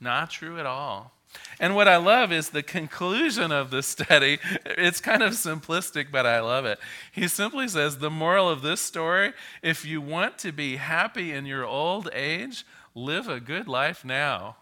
Not 0.00 0.30
true 0.30 0.58
at 0.58 0.66
all. 0.66 1.12
And 1.58 1.74
what 1.74 1.88
I 1.88 1.96
love 1.96 2.32
is 2.32 2.50
the 2.50 2.62
conclusion 2.62 3.52
of 3.52 3.70
the 3.70 3.82
study. 3.82 4.38
It's 4.64 5.00
kind 5.00 5.22
of 5.22 5.32
simplistic, 5.32 6.10
but 6.10 6.26
I 6.26 6.40
love 6.40 6.64
it. 6.64 6.78
He 7.12 7.28
simply 7.28 7.68
says 7.68 7.98
the 7.98 8.10
moral 8.10 8.48
of 8.48 8.62
this 8.62 8.80
story 8.80 9.32
if 9.62 9.84
you 9.84 10.00
want 10.00 10.38
to 10.38 10.52
be 10.52 10.76
happy 10.76 11.32
in 11.32 11.46
your 11.46 11.64
old 11.64 12.08
age, 12.12 12.64
live 12.94 13.28
a 13.28 13.40
good 13.40 13.68
life 13.68 14.04
now. 14.04 14.56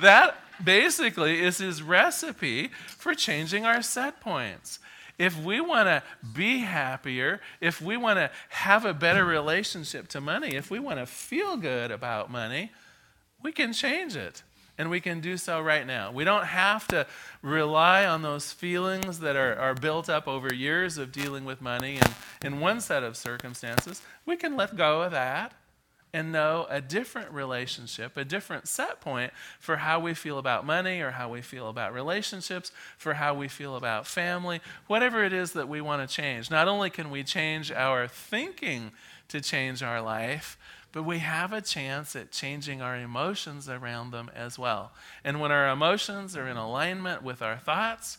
that 0.00 0.34
basically 0.62 1.42
is 1.42 1.58
his 1.58 1.82
recipe 1.82 2.70
for 2.86 3.14
changing 3.14 3.64
our 3.64 3.82
set 3.82 4.20
points. 4.20 4.78
If 5.18 5.40
we 5.42 5.60
want 5.60 5.86
to 5.86 6.02
be 6.34 6.58
happier, 6.58 7.40
if 7.60 7.80
we 7.80 7.96
want 7.96 8.18
to 8.18 8.30
have 8.48 8.84
a 8.84 8.94
better 8.94 9.24
relationship 9.24 10.08
to 10.08 10.20
money, 10.20 10.54
if 10.54 10.70
we 10.70 10.78
want 10.78 10.98
to 10.98 11.06
feel 11.06 11.56
good 11.56 11.90
about 11.90 12.30
money, 12.30 12.72
we 13.42 13.52
can 13.52 13.72
change 13.72 14.16
it. 14.16 14.42
And 14.78 14.88
we 14.88 15.00
can 15.00 15.20
do 15.20 15.36
so 15.36 15.60
right 15.60 15.86
now. 15.86 16.10
We 16.10 16.24
don't 16.24 16.46
have 16.46 16.88
to 16.88 17.06
rely 17.42 18.06
on 18.06 18.22
those 18.22 18.52
feelings 18.52 19.20
that 19.20 19.36
are, 19.36 19.54
are 19.54 19.74
built 19.74 20.08
up 20.08 20.26
over 20.26 20.52
years 20.52 20.96
of 20.96 21.12
dealing 21.12 21.44
with 21.44 21.60
money 21.60 21.98
and 21.98 22.14
in 22.42 22.58
one 22.58 22.80
set 22.80 23.02
of 23.02 23.16
circumstances. 23.16 24.00
We 24.24 24.36
can 24.36 24.56
let 24.56 24.74
go 24.74 25.02
of 25.02 25.12
that 25.12 25.52
and 26.14 26.30
know 26.30 26.66
a 26.68 26.80
different 26.80 27.30
relationship, 27.30 28.16
a 28.16 28.24
different 28.24 28.68
set 28.68 29.00
point 29.00 29.32
for 29.58 29.76
how 29.76 29.98
we 29.98 30.12
feel 30.12 30.38
about 30.38 30.66
money 30.66 31.00
or 31.00 31.12
how 31.12 31.28
we 31.28 31.40
feel 31.40 31.68
about 31.68 31.94
relationships, 31.94 32.70
for 32.98 33.14
how 33.14 33.32
we 33.32 33.48
feel 33.48 33.76
about 33.76 34.06
family, 34.06 34.60
whatever 34.86 35.24
it 35.24 35.32
is 35.32 35.52
that 35.52 35.68
we 35.68 35.80
want 35.80 36.06
to 36.06 36.14
change. 36.14 36.50
Not 36.50 36.68
only 36.68 36.90
can 36.90 37.10
we 37.10 37.24
change 37.24 37.72
our 37.72 38.06
thinking 38.06 38.92
to 39.28 39.40
change 39.40 39.82
our 39.82 40.02
life, 40.02 40.58
but 40.92 41.04
we 41.04 41.20
have 41.20 41.54
a 41.54 41.62
chance 41.62 42.14
at 42.14 42.30
changing 42.30 42.82
our 42.82 42.96
emotions 42.96 43.66
around 43.66 44.10
them 44.10 44.30
as 44.34 44.58
well. 44.58 44.92
And 45.24 45.40
when 45.40 45.50
our 45.50 45.68
emotions 45.70 46.36
are 46.36 46.46
in 46.46 46.58
alignment 46.58 47.22
with 47.22 47.40
our 47.40 47.56
thoughts, 47.56 48.18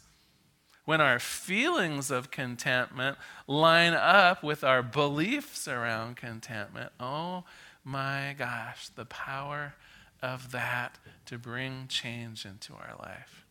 when 0.86 1.00
our 1.00 1.20
feelings 1.20 2.10
of 2.10 2.32
contentment 2.32 3.18
line 3.46 3.94
up 3.94 4.44
with 4.44 4.64
our 4.64 4.82
beliefs 4.82 5.68
around 5.68 6.18
contentment, 6.18 6.92
oh 7.00 7.44
my 7.84 8.36
gosh, 8.38 8.90
the 8.90 9.06
power 9.06 9.75
of 10.22 10.52
that 10.52 10.98
to 11.25 11.38
bring 11.38 11.88
change 11.88 12.46
into 12.46 12.74
our 12.74 12.96
life. 13.00 13.46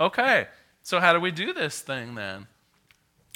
Okay, 0.00 0.48
so 0.82 1.00
how 1.00 1.12
do 1.12 1.20
we 1.20 1.30
do 1.30 1.52
this 1.52 1.80
thing 1.80 2.14
then? 2.14 2.46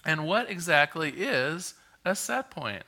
And 0.05 0.27
what 0.27 0.51
exactly 0.51 1.11
is 1.11 1.75
a 2.05 2.15
set 2.15 2.51
point? 2.51 2.85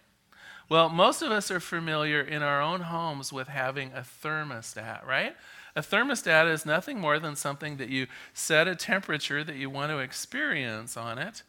Well, 0.68 0.88
most 0.88 1.22
of 1.22 1.32
us 1.32 1.50
are 1.50 1.60
familiar 1.60 2.20
in 2.20 2.42
our 2.42 2.62
own 2.62 2.82
homes 2.82 3.32
with 3.32 3.48
having 3.48 3.92
a 3.92 4.00
thermostat, 4.02 5.04
right? 5.04 5.34
A 5.74 5.82
thermostat 5.82 6.52
is 6.52 6.64
nothing 6.64 7.00
more 7.00 7.18
than 7.18 7.34
something 7.34 7.76
that 7.78 7.88
you 7.88 8.06
set 8.34 8.68
a 8.68 8.76
temperature 8.76 9.42
that 9.42 9.56
you 9.56 9.68
want 9.68 9.90
to 9.90 9.98
experience 9.98 10.96
on 10.96 11.18
it, 11.18 11.42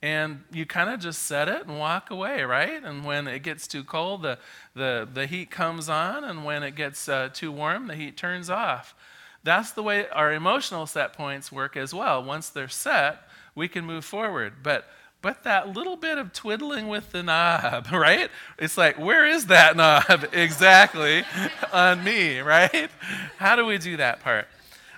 and 0.00 0.44
you 0.52 0.64
kind 0.64 0.90
of 0.90 1.00
just 1.00 1.22
set 1.22 1.48
it 1.48 1.66
and 1.66 1.78
walk 1.78 2.10
away, 2.10 2.42
right? 2.42 2.82
And 2.82 3.04
when 3.04 3.26
it 3.26 3.42
gets 3.42 3.66
too 3.66 3.82
cold, 3.82 4.22
the, 4.22 4.38
the, 4.74 5.08
the 5.12 5.26
heat 5.26 5.50
comes 5.50 5.88
on, 5.88 6.24
and 6.24 6.44
when 6.44 6.62
it 6.62 6.76
gets 6.76 7.08
uh, 7.08 7.30
too 7.32 7.50
warm, 7.50 7.88
the 7.88 7.96
heat 7.96 8.16
turns 8.16 8.48
off. 8.48 8.94
That's 9.42 9.72
the 9.72 9.82
way 9.82 10.08
our 10.08 10.32
emotional 10.32 10.86
set 10.86 11.12
points 11.12 11.50
work 11.50 11.76
as 11.76 11.94
well. 11.94 12.22
Once 12.22 12.48
they're 12.48 12.68
set, 12.68 13.22
we 13.54 13.66
can 13.68 13.84
move 13.84 14.04
forward. 14.04 14.54
But 14.62 14.86
but 15.20 15.42
that 15.42 15.74
little 15.74 15.96
bit 15.96 16.16
of 16.16 16.32
twiddling 16.32 16.88
with 16.88 17.10
the 17.10 17.22
knob, 17.22 17.88
right? 17.92 18.30
It's 18.58 18.78
like, 18.78 18.98
where 18.98 19.26
is 19.26 19.46
that 19.46 19.76
knob 19.76 20.28
exactly 20.32 21.24
on 21.72 22.04
me, 22.04 22.40
right? 22.40 22.88
How 23.36 23.56
do 23.56 23.66
we 23.66 23.78
do 23.78 23.96
that 23.96 24.20
part? 24.20 24.46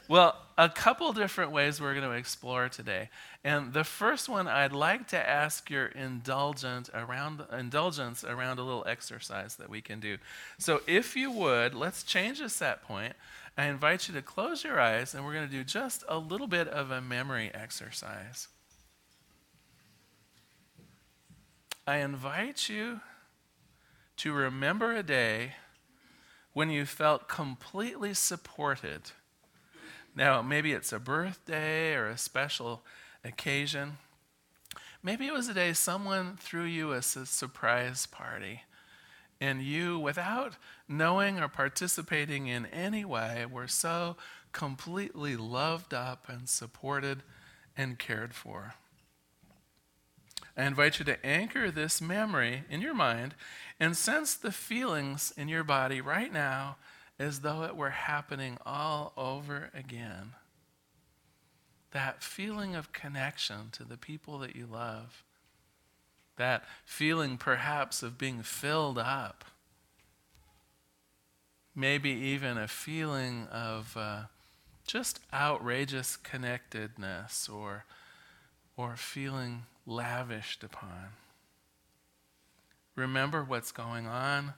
Well, 0.08 0.36
a 0.58 0.68
couple 0.68 1.10
different 1.14 1.52
ways 1.52 1.80
we're 1.80 1.94
going 1.94 2.08
to 2.08 2.16
explore 2.16 2.68
today. 2.68 3.08
And 3.42 3.72
the 3.72 3.84
first 3.84 4.28
one, 4.28 4.46
I'd 4.46 4.72
like 4.72 5.08
to 5.08 5.28
ask 5.28 5.70
your 5.70 5.86
indulgent 5.86 6.90
around, 6.92 7.42
indulgence 7.50 8.22
around 8.22 8.58
a 8.58 8.62
little 8.62 8.84
exercise 8.86 9.56
that 9.56 9.70
we 9.70 9.80
can 9.80 9.98
do. 9.98 10.18
So, 10.58 10.82
if 10.86 11.16
you 11.16 11.30
would, 11.30 11.74
let's 11.74 12.02
change 12.02 12.40
the 12.40 12.50
set 12.50 12.82
point. 12.82 13.14
I 13.56 13.66
invite 13.66 14.08
you 14.08 14.14
to 14.14 14.22
close 14.22 14.62
your 14.62 14.78
eyes, 14.78 15.14
and 15.14 15.24
we're 15.24 15.32
going 15.32 15.48
to 15.48 15.52
do 15.52 15.64
just 15.64 16.04
a 16.06 16.18
little 16.18 16.46
bit 16.46 16.68
of 16.68 16.90
a 16.90 17.00
memory 17.00 17.50
exercise. 17.54 18.48
I 21.86 21.96
invite 21.96 22.68
you 22.68 23.00
to 24.18 24.32
remember 24.34 24.94
a 24.94 25.02
day 25.02 25.52
when 26.52 26.68
you 26.68 26.84
felt 26.84 27.26
completely 27.26 28.12
supported. 28.12 29.12
Now, 30.14 30.42
maybe 30.42 30.72
it's 30.72 30.92
a 30.92 30.98
birthday 30.98 31.94
or 31.94 32.08
a 32.08 32.18
special 32.18 32.82
occasion. 33.24 33.98
Maybe 35.02 35.26
it 35.26 35.32
was 35.32 35.48
a 35.48 35.54
day 35.54 35.72
someone 35.72 36.36
threw 36.36 36.64
you 36.64 36.92
a 36.92 37.02
surprise 37.02 38.06
party, 38.06 38.62
and 39.40 39.62
you, 39.62 39.98
without 39.98 40.56
knowing 40.86 41.40
or 41.40 41.48
participating 41.48 42.46
in 42.46 42.66
any 42.66 43.04
way, 43.04 43.46
were 43.50 43.68
so 43.68 44.16
completely 44.52 45.36
loved 45.36 45.94
up 45.94 46.28
and 46.28 46.48
supported 46.48 47.22
and 47.76 47.98
cared 47.98 48.34
for. 48.34 48.74
I 50.56 50.64
invite 50.64 50.98
you 50.98 51.04
to 51.06 51.24
anchor 51.24 51.70
this 51.70 52.02
memory 52.02 52.64
in 52.68 52.82
your 52.82 52.92
mind 52.92 53.34
and 53.78 53.96
sense 53.96 54.34
the 54.34 54.52
feelings 54.52 55.32
in 55.36 55.48
your 55.48 55.64
body 55.64 56.02
right 56.02 56.30
now 56.30 56.76
as 57.18 57.40
though 57.40 57.62
it 57.62 57.76
were 57.76 57.90
happening 57.90 58.58
all 58.66 59.12
over 59.16 59.70
again. 59.72 60.32
That 61.92 62.22
feeling 62.22 62.74
of 62.74 62.92
connection 62.92 63.70
to 63.72 63.84
the 63.84 63.96
people 63.96 64.38
that 64.38 64.54
you 64.54 64.66
love, 64.66 65.24
that 66.36 66.64
feeling 66.84 67.36
perhaps 67.36 68.02
of 68.02 68.16
being 68.16 68.42
filled 68.42 68.98
up, 68.98 69.44
maybe 71.74 72.10
even 72.10 72.58
a 72.58 72.68
feeling 72.68 73.46
of 73.50 73.96
uh, 73.96 74.22
just 74.86 75.20
outrageous 75.32 76.16
connectedness 76.16 77.48
or, 77.48 77.84
or 78.76 78.96
feeling 78.96 79.64
lavished 79.86 80.62
upon. 80.62 81.10
Remember 82.96 83.42
what's 83.42 83.72
going 83.72 84.06
on. 84.06 84.54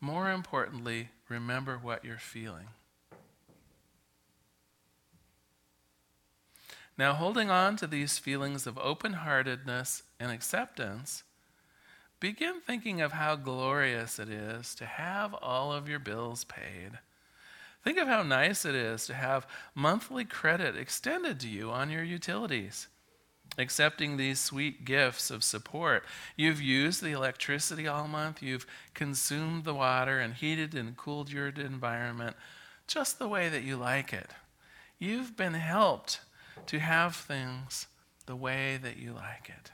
More 0.00 0.30
importantly, 0.30 1.10
remember 1.28 1.78
what 1.78 2.04
you're 2.04 2.18
feeling. 2.18 2.68
Now, 6.98 7.14
holding 7.14 7.50
on 7.50 7.76
to 7.76 7.86
these 7.86 8.18
feelings 8.18 8.66
of 8.66 8.78
open 8.78 9.14
heartedness 9.14 10.02
and 10.20 10.30
acceptance, 10.30 11.22
begin 12.20 12.60
thinking 12.60 13.00
of 13.00 13.12
how 13.12 13.34
glorious 13.36 14.18
it 14.18 14.28
is 14.28 14.74
to 14.76 14.86
have 14.86 15.34
all 15.34 15.72
of 15.72 15.88
your 15.88 15.98
bills 15.98 16.44
paid. 16.44 16.98
Think 17.82 17.98
of 17.98 18.06
how 18.06 18.22
nice 18.22 18.64
it 18.64 18.74
is 18.74 19.06
to 19.06 19.14
have 19.14 19.46
monthly 19.74 20.24
credit 20.24 20.76
extended 20.76 21.40
to 21.40 21.48
you 21.48 21.70
on 21.70 21.90
your 21.90 22.04
utilities 22.04 22.88
accepting 23.58 24.16
these 24.16 24.40
sweet 24.40 24.84
gifts 24.84 25.30
of 25.30 25.44
support. 25.44 26.04
You've 26.36 26.60
used 26.60 27.02
the 27.02 27.12
electricity 27.12 27.86
all 27.86 28.08
month, 28.08 28.42
you've 28.42 28.66
consumed 28.94 29.64
the 29.64 29.74
water 29.74 30.18
and 30.18 30.34
heated 30.34 30.74
and 30.74 30.96
cooled 30.96 31.30
your 31.30 31.48
environment 31.48 32.36
just 32.86 33.18
the 33.18 33.28
way 33.28 33.48
that 33.48 33.62
you 33.62 33.76
like 33.76 34.12
it. 34.12 34.30
You've 34.98 35.36
been 35.36 35.54
helped 35.54 36.20
to 36.66 36.78
have 36.78 37.16
things 37.16 37.86
the 38.26 38.36
way 38.36 38.78
that 38.82 38.96
you 38.96 39.12
like 39.12 39.48
it. 39.48 39.70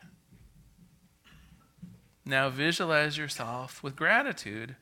Now 2.24 2.50
visualize 2.50 3.16
yourself 3.16 3.82
with 3.82 3.96
gratitude 3.96 4.76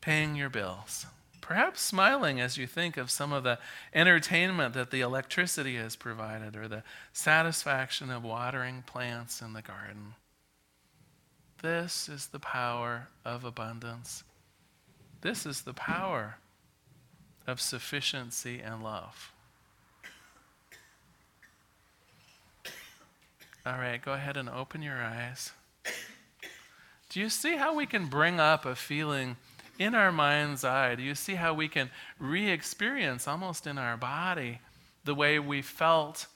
paying 0.00 0.36
your 0.36 0.48
bills 0.48 1.06
perhaps 1.46 1.80
smiling 1.80 2.40
as 2.40 2.58
you 2.58 2.66
think 2.66 2.96
of 2.96 3.08
some 3.08 3.32
of 3.32 3.44
the 3.44 3.56
entertainment 3.94 4.74
that 4.74 4.90
the 4.90 5.00
electricity 5.00 5.76
has 5.76 5.94
provided 5.94 6.56
or 6.56 6.66
the 6.66 6.82
satisfaction 7.12 8.10
of 8.10 8.24
watering 8.24 8.82
plants 8.84 9.40
in 9.40 9.52
the 9.52 9.62
garden. 9.62 10.14
This 11.62 12.08
is 12.08 12.26
the 12.26 12.40
power 12.40 13.08
of 13.24 13.44
abundance. 13.44 14.24
This 15.20 15.46
is 15.46 15.62
the 15.62 15.72
power 15.72 16.38
of 17.46 17.60
sufficiency 17.60 18.60
and 18.60 18.82
love. 18.82 19.32
All 23.66 23.78
right, 23.78 24.00
go 24.00 24.12
ahead 24.12 24.36
and 24.36 24.48
open 24.48 24.80
your 24.80 24.96
eyes. 24.96 25.50
Do 27.08 27.20
you 27.20 27.28
see 27.28 27.56
how 27.56 27.74
we 27.74 27.86
can 27.86 28.06
bring 28.06 28.38
up 28.38 28.64
a 28.64 28.74
feeling? 28.74 29.36
in 29.78 29.94
our 29.94 30.12
mind's 30.12 30.64
eye, 30.64 30.94
do 30.94 31.02
you 31.02 31.14
see 31.14 31.34
how 31.34 31.52
we 31.54 31.68
can 31.68 31.90
re 32.18 32.50
experience 32.50 33.28
almost 33.28 33.66
in 33.66 33.78
our 33.78 33.96
body 33.96 34.60
the 35.04 35.14
way 35.14 35.38
we 35.38 35.62
felt 35.62 36.26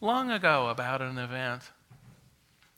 long 0.00 0.30
ago 0.30 0.68
about 0.68 1.00
an 1.00 1.18
event? 1.18 1.62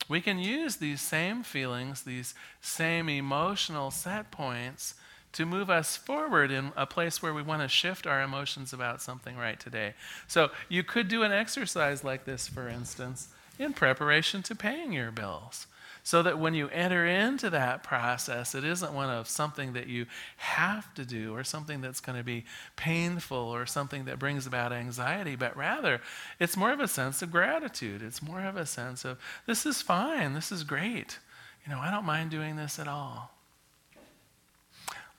We 0.09 0.21
can 0.21 0.38
use 0.38 0.76
these 0.76 1.00
same 1.00 1.43
feelings, 1.43 2.03
these 2.03 2.35
same 2.61 3.09
emotional 3.09 3.91
set 3.91 4.31
points 4.31 4.95
to 5.33 5.45
move 5.45 5.69
us 5.69 5.97
forward 5.97 6.50
in 6.50 6.73
a 6.76 6.87
place 6.87 7.21
where 7.21 7.35
we 7.35 7.43
want 7.43 7.62
to 7.62 7.69
shift 7.69 8.07
our 8.07 8.23
emotions 8.23 8.73
about 8.73 9.03
something 9.03 9.37
right 9.37 9.59
today. 9.59 9.95
So 10.29 10.50
you 10.69 10.85
could 10.85 11.09
do 11.09 11.25
an 11.25 11.33
exercise 11.33 12.05
like 12.05 12.25
this, 12.25 12.47
for 12.47 12.69
instance, 12.69 13.29
in 13.59 13.73
preparation 13.73 14.43
to 14.45 14.55
paying 14.55 14.93
your 14.93 15.11
bills 15.11 15.67
so 16.03 16.23
that 16.23 16.39
when 16.39 16.55
you 16.55 16.69
enter 16.69 17.05
into 17.05 17.51
that 17.51 17.83
process, 17.83 18.55
it 18.55 18.63
isn't 18.63 18.93
one 18.93 19.11
of 19.11 19.29
something 19.29 19.73
that 19.73 19.89
you 19.89 20.07
have 20.37 20.95
to 20.95 21.05
do 21.05 21.35
or 21.35 21.43
something 21.43 21.81
that's 21.81 21.99
going 21.99 22.17
to 22.17 22.25
be 22.25 22.45
painful 22.77 23.37
or 23.37 23.67
something 23.67 24.05
that 24.05 24.19
brings 24.19 24.47
about 24.47 24.73
anxiety, 24.73 25.35
but 25.35 25.57
rather 25.57 26.01
it's 26.39 26.57
more 26.57 26.71
of 26.71 26.79
a 26.79 26.87
sense 26.87 27.23
of 27.23 27.33
gratitude. 27.33 28.03
It's 28.03 28.23
more 28.23 28.45
of 28.45 28.57
a 28.57 28.67
sense 28.67 29.05
of, 29.05 29.19
this 29.47 29.67
is 29.67 29.83
fine, 29.83 30.35
this 30.35 30.53
is 30.53 30.63
great. 30.63 31.19
You 31.67 31.73
know, 31.73 31.81
I 31.81 31.91
don't 31.91 32.05
mind 32.05 32.31
doing 32.31 32.55
this 32.55 32.79
at 32.79 32.87
all 32.87 33.36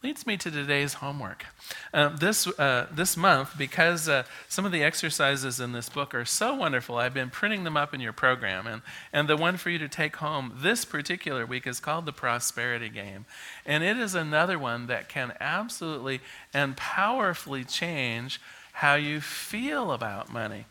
leads 0.07 0.25
me 0.25 0.37
to 0.37 0.49
today's 0.49 0.93
homework. 0.93 1.45
Uh, 1.93 2.07
this, 2.07 2.47
uh, 2.57 2.87
this 2.89 3.17
month, 3.17 3.57
because 3.57 4.07
uh, 4.07 4.23
some 4.47 4.63
of 4.63 4.71
the 4.71 4.81
exercises 4.81 5.59
in 5.59 5.73
this 5.73 5.89
book 5.89 6.15
are 6.15 6.23
so 6.23 6.55
wonderful, 6.55 6.95
I've 6.95 7.13
been 7.13 7.29
printing 7.29 7.65
them 7.65 7.75
up 7.75 7.93
in 7.93 7.99
your 7.99 8.13
program. 8.13 8.67
And, 8.67 8.81
and 9.11 9.27
the 9.27 9.35
one 9.35 9.57
for 9.57 9.69
you 9.69 9.77
to 9.79 9.89
take 9.89 10.15
home 10.15 10.53
this 10.61 10.85
particular 10.85 11.45
week 11.45 11.67
is 11.67 11.81
called 11.81 12.05
the 12.05 12.13
Prosperity 12.13 12.87
Game. 12.87 13.25
And 13.65 13.83
it 13.83 13.97
is 13.97 14.15
another 14.15 14.57
one 14.57 14.87
that 14.87 15.09
can 15.09 15.33
absolutely 15.41 16.21
and 16.53 16.77
powerfully 16.77 17.65
change 17.65 18.39
how 18.71 18.95
you 18.95 19.19
feel 19.19 19.91
about 19.91 20.31
money. 20.31 20.67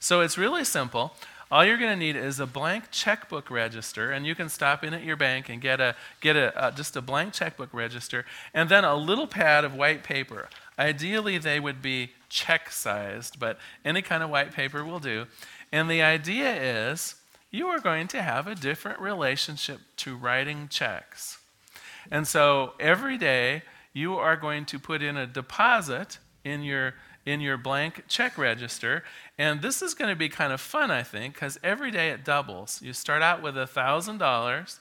So 0.00 0.22
it's 0.22 0.36
really 0.36 0.64
simple. 0.64 1.14
All 1.52 1.66
you're 1.66 1.76
going 1.76 1.90
to 1.90 1.96
need 1.96 2.16
is 2.16 2.40
a 2.40 2.46
blank 2.46 2.84
checkbook 2.90 3.50
register, 3.50 4.10
and 4.10 4.26
you 4.26 4.34
can 4.34 4.48
stop 4.48 4.82
in 4.82 4.94
at 4.94 5.04
your 5.04 5.16
bank 5.16 5.50
and 5.50 5.60
get 5.60 5.82
a 5.82 5.94
get 6.22 6.34
a 6.34 6.58
uh, 6.58 6.70
just 6.70 6.96
a 6.96 7.02
blank 7.02 7.34
checkbook 7.34 7.68
register, 7.74 8.24
and 8.54 8.70
then 8.70 8.84
a 8.84 8.96
little 8.96 9.26
pad 9.26 9.62
of 9.62 9.74
white 9.74 10.02
paper. 10.02 10.48
Ideally, 10.78 11.36
they 11.36 11.60
would 11.60 11.82
be 11.82 12.12
check 12.30 12.70
sized, 12.70 13.38
but 13.38 13.58
any 13.84 14.00
kind 14.00 14.22
of 14.22 14.30
white 14.30 14.54
paper 14.54 14.82
will 14.82 14.98
do. 14.98 15.26
And 15.70 15.90
the 15.90 16.00
idea 16.00 16.54
is 16.88 17.16
you 17.50 17.66
are 17.66 17.80
going 17.80 18.08
to 18.08 18.22
have 18.22 18.46
a 18.46 18.54
different 18.54 18.98
relationship 18.98 19.80
to 19.98 20.16
writing 20.16 20.68
checks. 20.68 21.38
And 22.10 22.26
so 22.26 22.72
every 22.80 23.18
day 23.18 23.60
you 23.92 24.16
are 24.16 24.36
going 24.38 24.64
to 24.64 24.78
put 24.78 25.02
in 25.02 25.18
a 25.18 25.26
deposit 25.26 26.16
in 26.44 26.62
your 26.62 26.94
in 27.24 27.40
your 27.40 27.56
blank 27.56 28.04
check 28.08 28.36
register. 28.36 29.04
And 29.38 29.62
this 29.62 29.82
is 29.82 29.94
going 29.94 30.10
to 30.10 30.16
be 30.16 30.28
kind 30.28 30.52
of 30.52 30.60
fun, 30.60 30.90
I 30.90 31.02
think, 31.02 31.34
because 31.34 31.58
every 31.62 31.90
day 31.90 32.10
it 32.10 32.24
doubles. 32.24 32.80
You 32.82 32.92
start 32.92 33.22
out 33.22 33.42
with 33.42 33.54
$1,000, 33.54 34.78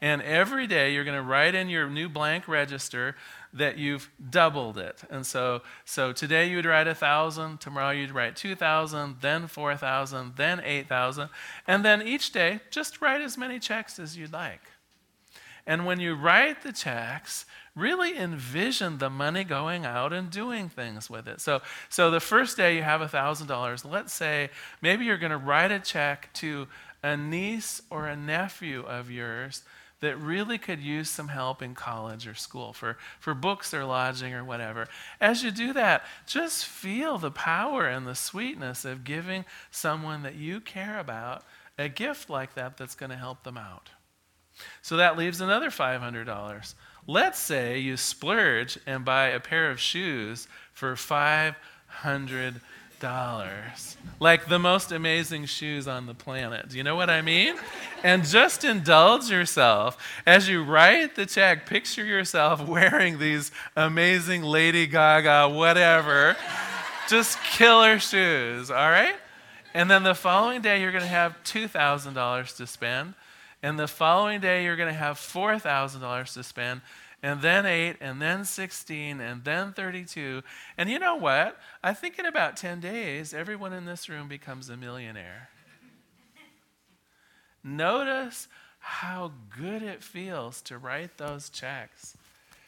and 0.00 0.22
every 0.22 0.66
day 0.66 0.92
you're 0.92 1.04
going 1.04 1.16
to 1.16 1.22
write 1.22 1.54
in 1.54 1.68
your 1.68 1.88
new 1.88 2.08
blank 2.08 2.48
register 2.48 3.14
that 3.52 3.78
you've 3.78 4.10
doubled 4.30 4.78
it. 4.78 5.02
And 5.10 5.26
so, 5.26 5.62
so 5.84 6.12
today 6.12 6.48
you'd 6.50 6.64
write 6.64 6.86
1,000, 6.86 7.60
tomorrow 7.60 7.90
you'd 7.90 8.10
write 8.10 8.34
2,000, 8.34 9.16
then 9.20 9.46
4,000, 9.46 10.32
then 10.36 10.60
8,000. 10.64 11.28
And 11.66 11.84
then 11.84 12.02
each 12.02 12.32
day, 12.32 12.60
just 12.70 13.00
write 13.00 13.20
as 13.20 13.36
many 13.36 13.58
checks 13.58 13.98
as 13.98 14.16
you'd 14.16 14.32
like. 14.32 14.71
And 15.66 15.86
when 15.86 16.00
you 16.00 16.14
write 16.14 16.62
the 16.62 16.72
checks, 16.72 17.46
really 17.74 18.16
envision 18.18 18.98
the 18.98 19.10
money 19.10 19.44
going 19.44 19.84
out 19.84 20.12
and 20.12 20.30
doing 20.30 20.68
things 20.68 21.08
with 21.08 21.28
it. 21.28 21.40
So, 21.40 21.62
so 21.88 22.10
the 22.10 22.20
first 22.20 22.56
day 22.56 22.76
you 22.76 22.82
have 22.82 23.00
$1,000, 23.00 23.90
let's 23.90 24.12
say 24.12 24.50
maybe 24.80 25.04
you're 25.04 25.18
going 25.18 25.30
to 25.30 25.38
write 25.38 25.70
a 25.70 25.78
check 25.78 26.30
to 26.34 26.66
a 27.02 27.16
niece 27.16 27.80
or 27.90 28.06
a 28.06 28.16
nephew 28.16 28.82
of 28.82 29.10
yours 29.10 29.62
that 30.00 30.16
really 30.18 30.58
could 30.58 30.80
use 30.80 31.08
some 31.08 31.28
help 31.28 31.62
in 31.62 31.74
college 31.74 32.26
or 32.26 32.34
school 32.34 32.72
for, 32.72 32.98
for 33.20 33.34
books 33.34 33.72
or 33.72 33.84
lodging 33.84 34.34
or 34.34 34.44
whatever. 34.44 34.88
As 35.20 35.44
you 35.44 35.52
do 35.52 35.72
that, 35.74 36.04
just 36.26 36.66
feel 36.66 37.18
the 37.18 37.30
power 37.30 37.86
and 37.86 38.04
the 38.04 38.16
sweetness 38.16 38.84
of 38.84 39.04
giving 39.04 39.44
someone 39.70 40.24
that 40.24 40.34
you 40.34 40.60
care 40.60 40.98
about 40.98 41.44
a 41.78 41.88
gift 41.88 42.28
like 42.28 42.54
that 42.54 42.76
that's 42.76 42.96
going 42.96 43.10
to 43.10 43.16
help 43.16 43.44
them 43.44 43.56
out. 43.56 43.90
So 44.82 44.96
that 44.96 45.16
leaves 45.16 45.40
another 45.40 45.70
$500. 45.70 46.74
Let's 47.06 47.38
say 47.38 47.78
you 47.78 47.96
splurge 47.96 48.78
and 48.86 49.04
buy 49.04 49.28
a 49.28 49.40
pair 49.40 49.70
of 49.70 49.80
shoes 49.80 50.46
for 50.72 50.94
$500. 50.94 51.54
Like 54.20 54.46
the 54.46 54.58
most 54.60 54.92
amazing 54.92 55.46
shoes 55.46 55.88
on 55.88 56.06
the 56.06 56.14
planet. 56.14 56.68
Do 56.68 56.76
you 56.76 56.84
know 56.84 56.94
what 56.94 57.10
I 57.10 57.20
mean? 57.20 57.56
And 58.04 58.24
just 58.24 58.64
indulge 58.64 59.28
yourself. 59.30 59.98
As 60.24 60.48
you 60.48 60.62
write 60.62 61.16
the 61.16 61.26
check, 61.26 61.66
picture 61.66 62.04
yourself 62.04 62.66
wearing 62.68 63.18
these 63.18 63.50
amazing 63.76 64.42
Lady 64.42 64.86
Gaga, 64.86 65.48
whatever, 65.48 66.36
just 67.08 67.42
killer 67.42 67.98
shoes, 67.98 68.70
all 68.70 68.90
right? 68.90 69.16
And 69.74 69.90
then 69.90 70.02
the 70.02 70.14
following 70.14 70.60
day, 70.60 70.80
you're 70.80 70.92
going 70.92 71.02
to 71.02 71.08
have 71.08 71.36
$2,000 71.44 72.56
to 72.56 72.66
spend. 72.66 73.14
And 73.62 73.78
the 73.78 73.86
following 73.86 74.40
day, 74.40 74.64
you're 74.64 74.76
going 74.76 74.92
to 74.92 74.98
have 74.98 75.18
$4,000 75.18 76.34
to 76.34 76.42
spend, 76.42 76.80
and 77.22 77.40
then 77.40 77.64
8, 77.64 77.96
and 78.00 78.20
then 78.20 78.44
16, 78.44 79.20
and 79.20 79.44
then 79.44 79.72
32. 79.72 80.42
And 80.76 80.90
you 80.90 80.98
know 80.98 81.14
what? 81.14 81.56
I 81.82 81.94
think 81.94 82.18
in 82.18 82.26
about 82.26 82.56
10 82.56 82.80
days, 82.80 83.32
everyone 83.32 83.72
in 83.72 83.84
this 83.84 84.08
room 84.08 84.26
becomes 84.26 84.68
a 84.68 84.76
millionaire. 84.76 85.48
Notice 87.62 88.48
how 88.80 89.30
good 89.56 89.82
it 89.82 90.02
feels 90.02 90.60
to 90.62 90.76
write 90.76 91.16
those 91.18 91.48
checks. 91.48 92.16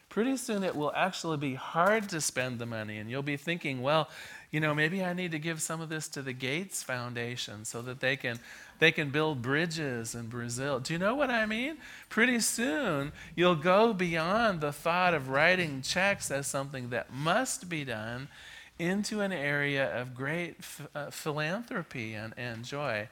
pretty 0.08 0.36
soon 0.36 0.62
it 0.62 0.76
will 0.76 0.92
actually 0.94 1.36
be 1.36 1.54
hard 1.54 2.08
to 2.08 2.20
spend 2.20 2.60
the 2.60 2.66
money. 2.66 2.98
And 2.98 3.10
you'll 3.10 3.22
be 3.22 3.36
thinking, 3.36 3.82
well, 3.82 4.08
you 4.54 4.60
know, 4.60 4.72
maybe 4.72 5.02
I 5.02 5.14
need 5.14 5.32
to 5.32 5.40
give 5.40 5.60
some 5.60 5.80
of 5.80 5.88
this 5.88 6.06
to 6.10 6.22
the 6.22 6.32
Gates 6.32 6.80
Foundation 6.80 7.64
so 7.64 7.82
that 7.82 7.98
they 7.98 8.14
can 8.14 8.38
they 8.78 8.92
can 8.92 9.10
build 9.10 9.42
bridges 9.42 10.14
in 10.14 10.28
Brazil. 10.28 10.78
Do 10.78 10.92
you 10.92 10.98
know 11.00 11.16
what 11.16 11.28
I 11.28 11.44
mean? 11.44 11.78
Pretty 12.08 12.38
soon, 12.38 13.10
you'll 13.34 13.56
go 13.56 13.92
beyond 13.92 14.60
the 14.60 14.70
thought 14.70 15.12
of 15.12 15.28
writing 15.28 15.82
checks 15.82 16.30
as 16.30 16.46
something 16.46 16.90
that 16.90 17.12
must 17.12 17.68
be 17.68 17.84
done 17.84 18.28
into 18.78 19.22
an 19.22 19.32
area 19.32 20.00
of 20.00 20.14
great 20.14 20.58
uh, 20.94 21.10
philanthropy 21.10 22.14
and, 22.14 22.32
and 22.36 22.64
joy. 22.64 23.08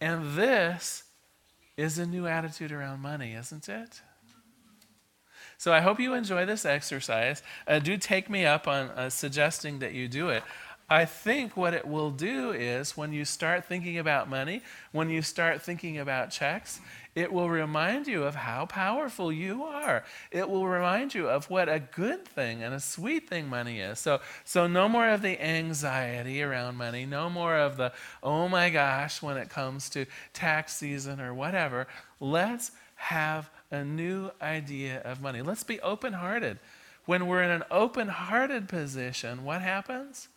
And 0.00 0.36
this 0.36 1.04
is 1.76 1.98
a 1.98 2.06
new 2.06 2.26
attitude 2.26 2.72
around 2.72 2.98
money, 2.98 3.34
isn't 3.34 3.68
it? 3.68 4.02
So 5.58 5.72
I 5.72 5.80
hope 5.80 6.00
you 6.00 6.14
enjoy 6.14 6.46
this 6.46 6.64
exercise. 6.64 7.42
Uh, 7.66 7.78
do 7.78 7.96
take 7.96 8.28
me 8.28 8.44
up 8.44 8.68
on 8.68 8.88
uh, 8.90 9.10
suggesting 9.10 9.78
that 9.80 9.92
you 9.92 10.08
do 10.08 10.28
it. 10.28 10.42
I 10.88 11.06
think 11.06 11.56
what 11.56 11.72
it 11.72 11.86
will 11.86 12.10
do 12.10 12.52
is 12.52 12.96
when 12.96 13.12
you 13.12 13.24
start 13.24 13.64
thinking 13.64 13.98
about 13.98 14.28
money, 14.28 14.60
when 14.92 15.08
you 15.08 15.22
start 15.22 15.62
thinking 15.62 15.98
about 15.98 16.30
checks, 16.30 16.78
it 17.14 17.32
will 17.32 17.48
remind 17.48 18.06
you 18.06 18.24
of 18.24 18.34
how 18.34 18.66
powerful 18.66 19.32
you 19.32 19.64
are. 19.64 20.04
It 20.30 20.48
will 20.48 20.66
remind 20.66 21.14
you 21.14 21.28
of 21.28 21.48
what 21.48 21.68
a 21.70 21.78
good 21.78 22.26
thing 22.26 22.62
and 22.62 22.74
a 22.74 22.80
sweet 22.80 23.28
thing 23.28 23.48
money 23.48 23.80
is. 23.80 23.98
So, 23.98 24.20
so 24.44 24.66
no 24.66 24.88
more 24.88 25.08
of 25.08 25.22
the 25.22 25.42
anxiety 25.42 26.42
around 26.42 26.76
money, 26.76 27.06
no 27.06 27.30
more 27.30 27.56
of 27.56 27.78
the, 27.78 27.92
oh 28.22 28.48
my 28.48 28.68
gosh, 28.68 29.22
when 29.22 29.38
it 29.38 29.48
comes 29.48 29.88
to 29.90 30.04
tax 30.34 30.74
season 30.74 31.18
or 31.18 31.32
whatever. 31.32 31.86
Let's 32.20 32.72
have 32.96 33.48
a 33.74 33.84
new 33.84 34.30
idea 34.40 35.00
of 35.02 35.20
money. 35.20 35.42
Let's 35.42 35.64
be 35.64 35.80
open 35.80 36.14
hearted. 36.14 36.58
When 37.04 37.26
we're 37.26 37.42
in 37.42 37.50
an 37.50 37.64
open 37.70 38.08
hearted 38.08 38.68
position, 38.68 39.44
what 39.44 39.60
happens? 39.60 40.28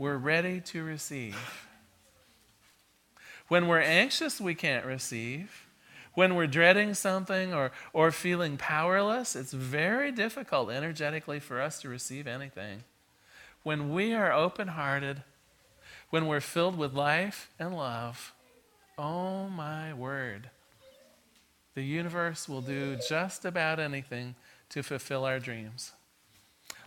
we're 0.00 0.16
ready 0.16 0.62
to 0.62 0.82
receive. 0.82 1.36
When 3.48 3.68
we're 3.68 3.82
anxious, 3.82 4.40
we 4.40 4.54
can't 4.54 4.86
receive. 4.86 5.66
When 6.14 6.36
we're 6.36 6.46
dreading 6.46 6.94
something 6.94 7.52
or, 7.52 7.70
or 7.92 8.10
feeling 8.10 8.56
powerless, 8.56 9.36
it's 9.36 9.52
very 9.52 10.10
difficult 10.10 10.70
energetically 10.70 11.38
for 11.38 11.60
us 11.60 11.82
to 11.82 11.90
receive 11.90 12.26
anything. 12.26 12.84
When 13.62 13.92
we 13.92 14.14
are 14.14 14.32
open 14.32 14.68
hearted, 14.68 15.22
when 16.08 16.26
we're 16.26 16.40
filled 16.40 16.78
with 16.78 16.94
life 16.94 17.50
and 17.58 17.76
love, 17.76 18.32
oh 18.96 19.50
my 19.50 19.92
word, 19.92 20.48
the 21.74 21.82
universe 21.82 22.48
will 22.48 22.60
do 22.60 22.98
just 23.08 23.44
about 23.44 23.78
anything 23.78 24.34
to 24.70 24.82
fulfill 24.82 25.24
our 25.24 25.38
dreams. 25.38 25.92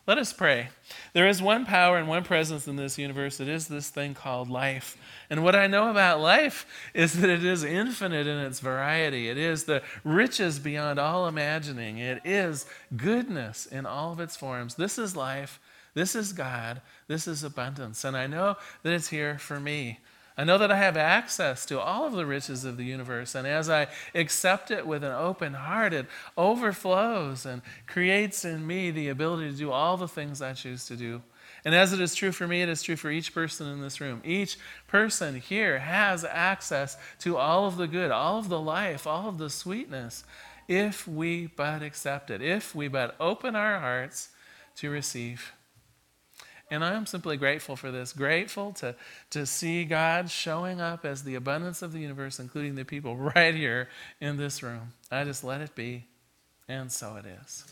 Let 0.06 0.17
us 0.17 0.34
pray. 0.34 0.67
There 1.13 1.30
is 1.30 1.41
one 1.41 1.65
power 1.65 1.98
and 1.98 2.10
one 2.10 2.26
presence 2.26 2.67
in 2.67 2.76
this 2.76 2.98
universe. 2.98 3.39
It 3.39 3.48
is 3.48 3.69
this 3.69 3.89
thing 3.89 4.13
called 4.13 4.50
life. 4.50 4.98
And 5.30 5.46
what 5.46 5.56
I 5.56 5.67
know 5.67 5.89
about 5.89 6.19
life 6.19 6.65
is 6.93 7.13
that 7.13 7.30
it 7.30 7.46
is 7.46 7.63
infinite 7.63 8.28
in 8.28 8.38
its 8.39 8.60
variety. 8.60 9.30
It 9.30 9.38
is 9.38 9.63
the 9.63 9.82
riches 10.04 10.60
beyond 10.60 11.00
all 11.00 11.26
imagining. 11.26 12.00
It 12.00 12.22
is 12.26 12.65
goodness 12.98 13.65
in 13.65 13.86
all 13.86 14.12
of 14.12 14.19
its 14.19 14.36
forms. 14.36 14.76
This 14.76 14.98
is 14.98 15.15
life. 15.15 15.62
This 15.93 16.15
is 16.15 16.34
God. 16.34 16.82
This 17.08 17.26
is 17.26 17.46
abundance. 17.46 18.04
And 18.04 18.17
I 18.17 18.28
know 18.28 18.58
that 18.82 18.91
it's 18.91 19.08
here 19.08 19.38
for 19.38 19.58
me. 19.58 20.00
I 20.38 20.43
know 20.43 20.58
that 20.58 20.72
I 20.72 20.78
have 20.78 20.98
access 20.98 21.65
to 21.67 21.80
all 21.80 22.06
of 22.06 22.13
the 22.13 22.26
riches 22.26 22.65
of 22.65 22.78
the 22.78 22.86
universe, 22.86 23.36
and 23.36 23.46
as 23.46 23.69
I 23.69 23.88
accept 24.15 24.72
it 24.72 24.88
with 24.88 25.04
an 25.04 25.12
open 25.12 25.54
heart, 25.54 25.93
it 25.93 26.08
overflows 26.36 27.46
and 27.46 27.62
creates 27.86 28.43
in 28.43 28.65
me 28.65 28.89
the 28.89 29.10
ability 29.10 29.52
to 29.52 29.58
do 29.58 29.72
all 29.72 29.96
the 29.96 30.08
things 30.08 30.41
I 30.41 30.54
choose 30.54 30.86
to 30.88 30.96
do. 30.96 31.22
And 31.65 31.76
as 31.76 31.93
it 31.93 32.02
is 32.02 32.15
true 32.15 32.32
for 32.32 32.48
me, 32.48 32.62
it 32.62 32.69
is 32.69 32.82
true 32.82 32.96
for 32.96 33.12
each 33.12 33.34
person 33.34 33.67
in 33.67 33.82
this 33.82 34.02
room. 34.02 34.22
Each 34.26 34.58
person 34.88 35.39
here 35.39 35.80
has 35.80 36.26
access 36.26 36.98
to 37.19 37.38
all 37.38 37.67
of 37.67 37.78
the 37.78 37.88
good, 37.88 38.12
all 38.12 38.39
of 38.39 38.50
the 38.50 38.60
life, 38.60 39.06
all 39.06 39.30
of 39.30 39.38
the 39.38 39.50
sweetness, 39.50 40.24
if 40.67 41.08
we 41.08 41.48
but 41.48 41.84
accept 41.84 42.32
it, 42.32 42.41
if 42.41 42.74
we 42.74 42.88
but 42.88 43.15
open 43.19 43.56
our 43.56 43.80
hearts 43.80 44.30
to 44.78 44.89
receive. 44.89 45.54
And 46.74 46.84
I 46.84 46.96
am 46.96 47.06
simply 47.06 47.38
grateful 47.38 47.76
for 47.76 47.92
this. 47.92 48.14
Grateful 48.14 48.72
to, 48.74 48.96
to 49.30 49.46
see 49.46 49.86
God 49.86 50.32
showing 50.32 50.82
up 50.82 51.06
as 51.06 51.24
the 51.24 51.36
abundance 51.36 51.84
of 51.84 51.94
the 51.94 52.00
universe, 52.00 52.40
including 52.40 52.74
the 52.74 52.84
people 52.84 53.16
right 53.36 53.54
here 53.54 53.90
in 54.20 54.38
this 54.38 54.64
room. 54.64 54.94
I 55.12 55.24
just 55.24 55.44
let 55.44 55.62
it 55.62 55.76
be. 55.76 56.06
And 56.68 56.92
so 56.92 57.16
it 57.18 57.26
is. 57.28 57.64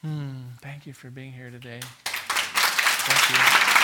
Hmm, 0.00 0.54
thank 0.62 0.86
you 0.86 0.94
for 0.94 1.10
being 1.10 1.32
here 1.32 1.50
today. 1.50 1.80
Thank 2.06 3.72
you. 3.72 3.77